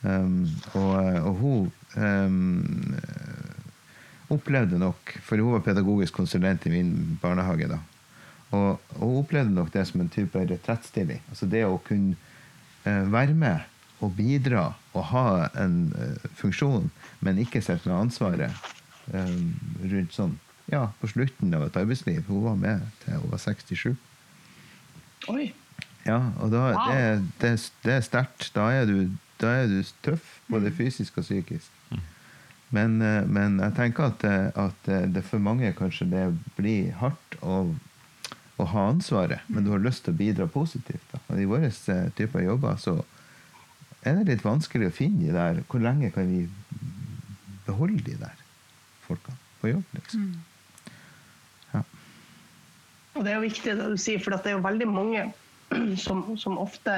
[0.00, 0.46] Um,
[0.78, 0.92] og,
[1.28, 1.66] og hun
[2.00, 2.94] um,
[4.32, 7.68] opplevde nok For hun var pedagogisk konsulent i min barnehage.
[7.68, 7.82] da
[8.50, 11.22] og hun opplevde nok det som en type retrettstilling.
[11.30, 12.16] Altså det å kunne
[12.84, 13.66] eh, være med
[14.00, 15.24] og bidra og ha
[15.60, 16.90] en eh, funksjon,
[17.20, 18.70] men ikke sette med ansvaret
[19.12, 19.34] eh,
[19.92, 20.38] rundt sånn
[20.70, 22.22] ja, på slutten av et arbeidsliv.
[22.28, 23.96] Hun var med til hun var 67.
[25.32, 25.50] Oi.
[26.06, 26.92] Ja, og da, Wow.
[26.92, 27.50] det, det,
[27.84, 28.46] det er sterkt.
[28.54, 29.10] Da du,
[29.42, 31.68] da er du tøff, både fysisk og psykisk.
[32.70, 34.24] Men, eh, men jeg tenker at,
[34.54, 36.24] at det for mange kanskje det
[36.56, 37.64] blir hardt å,
[38.56, 41.02] å ha ansvaret, men du har lyst til å bidra positivt.
[41.12, 41.18] Da.
[41.34, 41.72] Og i våre
[42.16, 43.00] typer jobber så
[44.02, 46.46] er det litt vanskelig å finne de der Hvor lenge kan vi
[47.66, 48.38] beholde de der
[49.04, 50.30] folkene på jobb, liksom?
[51.74, 51.82] Ja.
[53.14, 55.26] Og det er jo viktig det du sier, for det er jo veldig mange
[56.04, 56.96] som, som ofte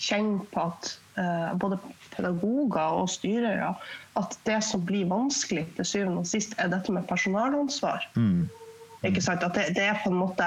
[0.00, 0.90] kjenner på at
[1.20, 1.78] eh, både
[2.14, 3.74] pedagoger og styrere
[4.18, 8.08] at det som blir vanskelig til syvende og sist, er dette med personalansvar.
[8.16, 8.48] Mm.
[9.06, 9.44] Ikke sant?
[9.46, 10.46] At det, det er på en måte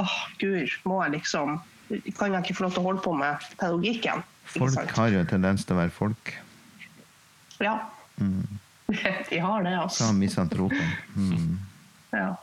[0.00, 1.60] åh, gud, må jeg liksom
[2.16, 4.24] Kan jeg ikke få lov til å holde på med pedagogikken?
[4.44, 6.34] Folk har jo en tendens til å være folk.
[7.62, 7.78] Ja.
[8.16, 8.58] Mm.
[9.30, 10.12] De har det, Sa altså.
[10.12, 10.90] misantropen.
[11.16, 11.58] Mm.
[12.12, 12.34] Ja.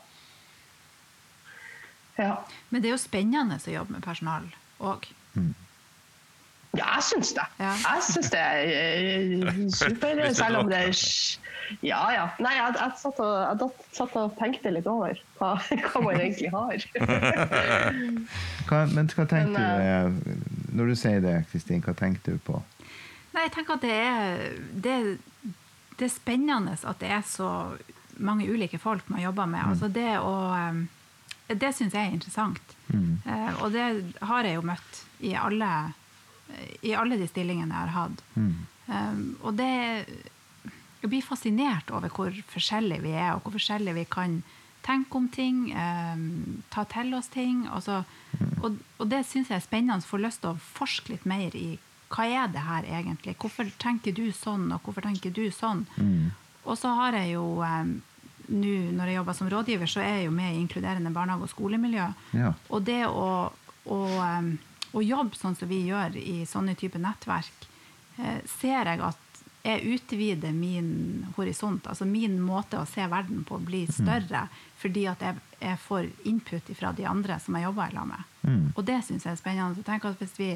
[2.18, 2.36] ja.
[2.70, 4.50] Men det er jo spennende å jobbe med personal
[4.82, 5.08] òg.
[6.78, 7.44] Ja, jeg syns det.
[7.60, 7.72] Ja.
[7.76, 11.02] Jeg syns det er eh, super, selv om det er
[11.84, 12.26] Ja, ja.
[12.40, 15.54] Nei, jeg, jeg, satt og, jeg satt og tenkte litt over hva,
[15.88, 16.86] hva man egentlig har.
[18.68, 21.82] Hva, men hva tenker Men, du eh, når du sier det, Kristin?
[21.86, 22.62] Hva tenker du på?
[23.32, 24.42] Nei, jeg tenker at det er,
[24.86, 24.96] det,
[26.00, 27.52] det er spennende at det er så
[28.22, 29.64] mange ulike folk man jobber med.
[29.72, 30.84] Altså det å um,
[31.48, 32.76] Det syns jeg er interessant.
[32.92, 33.88] Eh, og det
[34.24, 35.72] har jeg jo møtt i alle,
[36.82, 38.24] i alle de stillingene jeg har hatt.
[38.36, 39.72] Um, og det
[41.02, 44.42] Jeg blir fascinert over hvor forskjellige vi er, og hvor forskjellig vi kan
[44.86, 46.26] tenke om ting, eh,
[46.74, 47.68] ta til oss ting.
[47.72, 48.04] Altså,
[48.62, 50.08] og, og det syns jeg er spennende.
[50.08, 51.78] Få lyst til å forske litt mer i
[52.12, 53.38] hva er det her egentlig?
[53.40, 55.86] Hvorfor tenker du sånn, og hvorfor tenker du sånn?
[56.68, 57.94] Og så har jeg jo eh,
[58.52, 61.54] nå når jeg jobber som rådgiver, så er jeg jo med i inkluderende barnehage- og
[61.54, 62.08] skolemiljø.
[62.38, 62.54] Ja.
[62.70, 63.28] Og det å,
[63.86, 64.52] å, um,
[64.92, 67.68] å jobbe sånn som vi gjør i sånne typer nettverk,
[68.20, 69.31] eh, ser jeg at
[69.62, 74.48] jeg utvider min horisont, altså min måte å se verden på blir større,
[74.82, 78.32] fordi at jeg, jeg får input fra de andre som jeg jobber i med.
[78.42, 78.64] Mm.
[78.74, 79.78] Og det syns jeg er spennende.
[79.78, 80.50] Så tenk at hvis vi,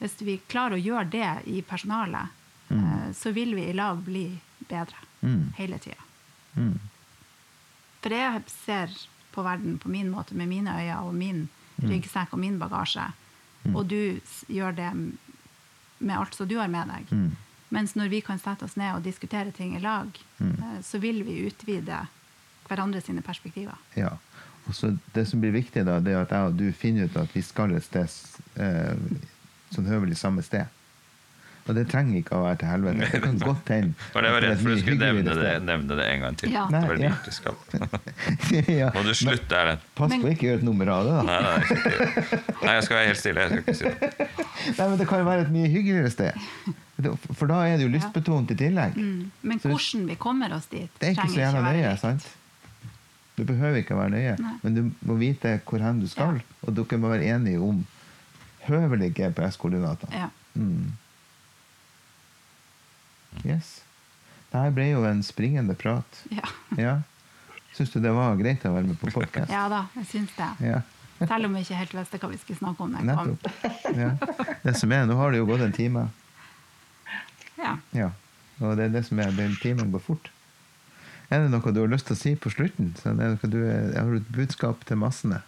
[0.00, 2.32] hvis vi klarer å gjøre det i personalet,
[2.72, 4.30] eh, så vil vi i lag bli
[4.70, 5.04] bedre
[5.58, 6.00] hele tida.
[6.56, 6.78] Mm.
[8.00, 8.92] For jeg ser
[9.36, 11.48] på verden på min måte, med mine øyne og min
[11.82, 13.10] ryggsekk og min bagasje.
[13.74, 17.12] Og du gjør det med alt som du har med deg.
[17.76, 20.08] Mens når vi kan sette oss ned og diskutere ting i lag,
[20.40, 20.80] mm.
[20.86, 22.06] så vil vi utvide
[22.66, 23.76] hverandre sine perspektiver.
[23.98, 24.14] Ja.
[24.66, 27.18] Og så det som blir viktig, da, det er at jeg og du finner ut
[27.20, 28.08] at vi skal et sted
[28.58, 28.96] eh,
[29.74, 30.72] sånn høvelig samme sted.
[31.66, 33.08] Og det trenger ikke å være til helvete.
[33.10, 34.06] Det kan godt hende.
[34.14, 36.54] For jeg var redd for du skulle nevne det, nevne det en gang til.
[36.54, 36.64] Ja.
[36.70, 37.12] Det var ja.
[37.26, 37.60] du skal.
[38.80, 38.90] ja.
[38.94, 39.86] Må du slutte, Erlend?
[39.98, 41.22] Pass Men- på ikke å gjøre et nummer av det, da.
[41.26, 43.46] Nei, nei, nei, jeg skal være helt stille.
[43.46, 44.28] Jeg skal ikke si det.
[44.76, 46.85] Nei, men Det kan jo være et mye hyggeligere sted.
[47.36, 48.94] For da er det jo lystbetont i tillegg.
[48.96, 49.30] Mm.
[49.42, 51.98] Men Så- hvordan vi kommer oss dit, Det er ikke så jævla nøye.
[51.98, 52.28] sant?
[53.36, 54.52] Du behøver ikke å være nøye, Nei.
[54.62, 56.36] men du må vite hvor hen du skal.
[56.36, 56.40] Ja.
[56.66, 57.86] Og dere må være enige om
[58.66, 60.08] høvelige GPS-koordinater.
[60.12, 60.28] Ja.
[60.56, 60.92] Mm.
[63.44, 63.82] Yes.
[64.52, 66.22] Det her ble jo en springende prat.
[66.32, 66.46] Ja.
[66.80, 66.96] Ja.
[67.76, 69.50] Syns du det var greit å være med på podkast?
[69.52, 70.48] ja da, jeg syns det.
[70.64, 70.80] Ja.
[71.26, 72.94] Selv om jeg ikke helt visste hva vi skulle snakke om.
[73.04, 73.50] Nettopp.
[73.96, 74.10] Ja.
[74.64, 76.06] Det som er, Nå har det jo gått en time.
[77.58, 77.76] Ja.
[77.96, 78.12] Ja.
[78.60, 80.30] Og det er det som er, den timen går fort.
[81.26, 82.94] Er det noe du har lyst til å si på slutten?
[83.00, 85.42] Så det noe du har du et budskap til massene?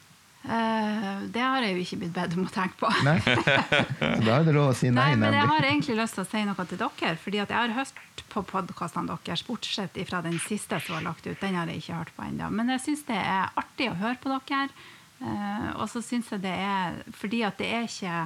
[0.48, 2.90] Uh, det har jeg jo ikke blitt bedt om å tenke på.
[3.04, 3.18] Nei?
[3.20, 6.24] Så da er det lov å si nei, Nei, men jeg har egentlig lyst til
[6.24, 7.16] å si noe til dere.
[7.20, 11.36] fordi jeg har hørt på podkastene deres, bortsett fra den siste som var lagt ut.
[11.42, 12.48] Den har jeg ikke hørt på ennå.
[12.54, 14.70] Men jeg syns det er artig å høre på dere.
[15.18, 18.18] Uh, og så syns jeg det er Fordi at det er ikke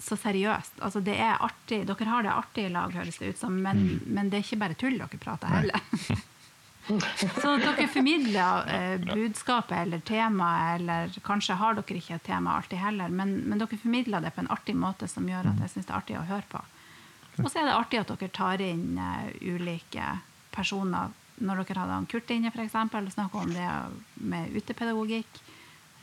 [0.00, 0.78] så seriøst.
[0.84, 1.82] Altså det er artig.
[1.88, 4.00] Dere har det artig i lag, høres det ut som, men, Mm.
[4.14, 5.80] men det er ikke bare tull dere prater heller.
[7.42, 12.80] Så dere formidler eh, budskapet eller temaet, eller kanskje har dere ikke et tema alltid
[12.80, 15.88] heller, men, men dere formidler det på en artig måte som gjør at jeg syns
[15.90, 16.62] det er artig å høre på.
[17.42, 20.14] Og så er det artig at dere tar inn eh, ulike
[20.54, 21.12] personer.
[21.44, 23.68] Når dere hadde han Kurt inne, f.eks., og snakka om det
[24.32, 25.42] med utepedagogikk.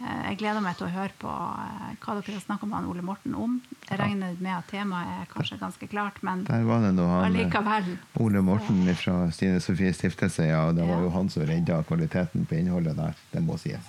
[0.04, 2.88] Eh, jeg gleder meg til å høre på eh, hva dere har snakka med han
[2.91, 3.54] Ole Morten om.
[3.88, 7.22] Jeg regner med at temaet er kanskje ganske klart, men Der var det nå han
[7.22, 7.88] eh, allikevel.
[8.26, 12.43] Ole Morten fra Stine Sofie Stiftelse, ja, og det var jo han som redda kvaliteten
[12.50, 13.16] på innholdet der.
[13.32, 13.88] Det må sies.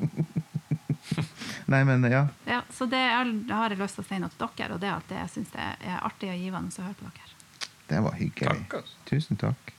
[1.72, 2.24] Nei, men ja.
[2.48, 4.88] Ja, så det er, har jeg lyst til å si noe til dere, og det
[4.88, 7.40] er at jeg syns det er artig og givende å høre på dere.
[7.84, 8.60] Det var hyggelig.
[8.64, 9.00] Takk, altså.
[9.12, 9.74] Tusen takk.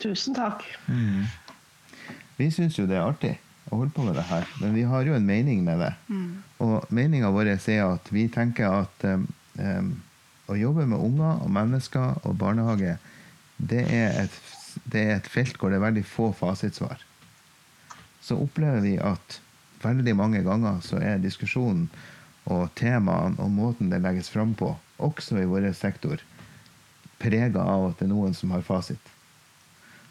[0.00, 0.64] Tusen takk.
[2.40, 3.36] Vi syns jo det er artig
[3.78, 5.92] holde på med det her, men vi har jo en mening med det.
[6.64, 10.02] Og meninga vår er at vi tenker at um,
[10.46, 12.98] å jobbe med unger og mennesker og barnehage,
[13.56, 14.38] det er, et,
[14.84, 17.00] det er et felt hvor det er veldig få fasitsvar.
[18.24, 19.40] Så opplever vi at
[19.84, 21.88] veldig mange ganger så er diskusjonen
[22.50, 26.20] og temaene og måten det legges fram på, også i vår sektor,
[27.20, 29.12] prega av at det er noen som har fasit.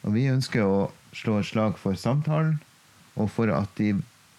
[0.04, 2.58] Og vi ønsker å slå et slag for samtalen,
[3.16, 3.94] og for at de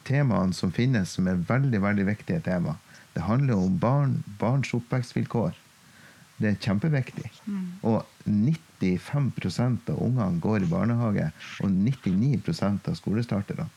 [0.05, 2.77] temaene som finnes, som er veldig, veldig viktige tema,
[3.15, 5.55] det handler om barn, barns oppvekstvilkår.
[6.43, 7.31] Det er kjempeviktig.
[7.87, 11.31] Og 95% av ungene går i barnehage,
[11.63, 13.69] og 99% av skolestarterne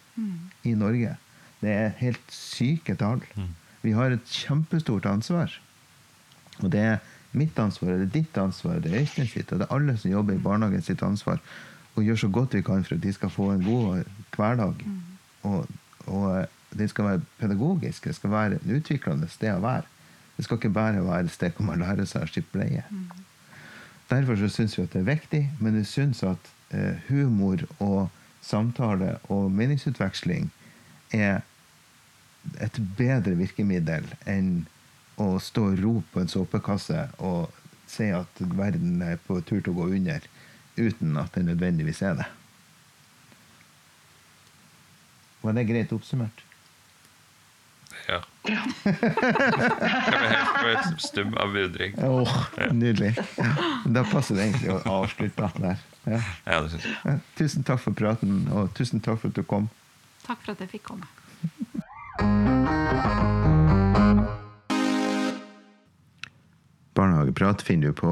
[0.65, 1.13] i Norge.
[1.61, 3.21] Det er helt syke tall.
[3.85, 5.53] Vi har et kjempestort ansvar.
[6.63, 6.99] Og det er
[7.37, 10.11] mitt ansvar, det er ditt ansvar, det er Øystein sitt, og det er alle som
[10.11, 11.37] jobber i barnehagen sitt ansvar
[11.97, 14.83] å gjøre så godt vi kan for at de skal få en god hverdag.
[15.47, 15.67] Og,
[16.05, 16.45] og eh,
[16.77, 19.87] det skal være pedagogisk, det skal være et utviklende sted å være.
[20.37, 22.83] Det skal ikke bare være et sted hvor man lærer seg å skifte bleie.
[24.11, 28.07] Derfor så syns vi at det er viktig, men vi syns at eh, humor og
[28.45, 30.51] samtale og meningsutveksling
[31.15, 31.41] er
[32.63, 34.67] et bedre virkemiddel enn
[35.19, 37.49] å stå og rope på en såpekasse og
[37.89, 40.23] si at verden er på tur til å gå under,
[40.77, 42.27] uten at det nødvendigvis er det.
[45.41, 46.43] Var det greit oppsummert?
[48.07, 48.21] Ja.
[48.47, 48.61] Jeg
[50.07, 51.97] ble helt stum av beundring.
[51.99, 52.35] Åh,
[52.71, 53.13] nydelig.
[53.91, 55.83] Da passer det egentlig å avslutte der.
[56.07, 56.21] Ja.
[56.47, 56.61] Ja.
[57.03, 57.17] Ja.
[57.35, 59.67] Tusen takk for praten, og tusen takk for at du kom.
[60.23, 61.07] Takk for at jeg fikk komme.
[66.97, 68.11] Barnehageprat finner du på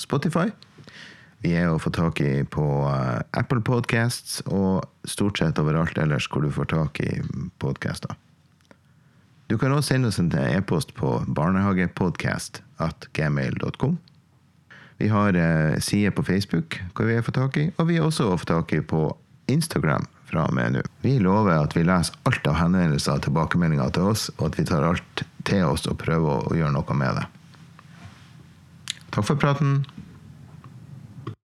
[0.00, 0.48] Spotify.
[1.42, 6.28] Vi er å få tak i på eh, Apple Podcasts og stort sett overalt ellers
[6.30, 7.18] hvor du får tak i
[7.62, 8.14] podcaster.
[9.50, 13.98] Du kan også sende oss en e-post på barnehagepodcast at gmail.com.
[15.02, 17.98] Vi har eh, sider på Facebook hvor vi er å få tak i, og vi
[17.98, 19.08] er også å få tak i på
[19.50, 20.84] Instagram fra og med nå.
[21.02, 24.68] Vi lover at vi leser alt av henvendelser og tilbakemeldinger til oss, og at vi
[24.70, 27.26] tar alt til oss og prøver å gjøre noe med det.
[29.12, 29.82] Takk for praten.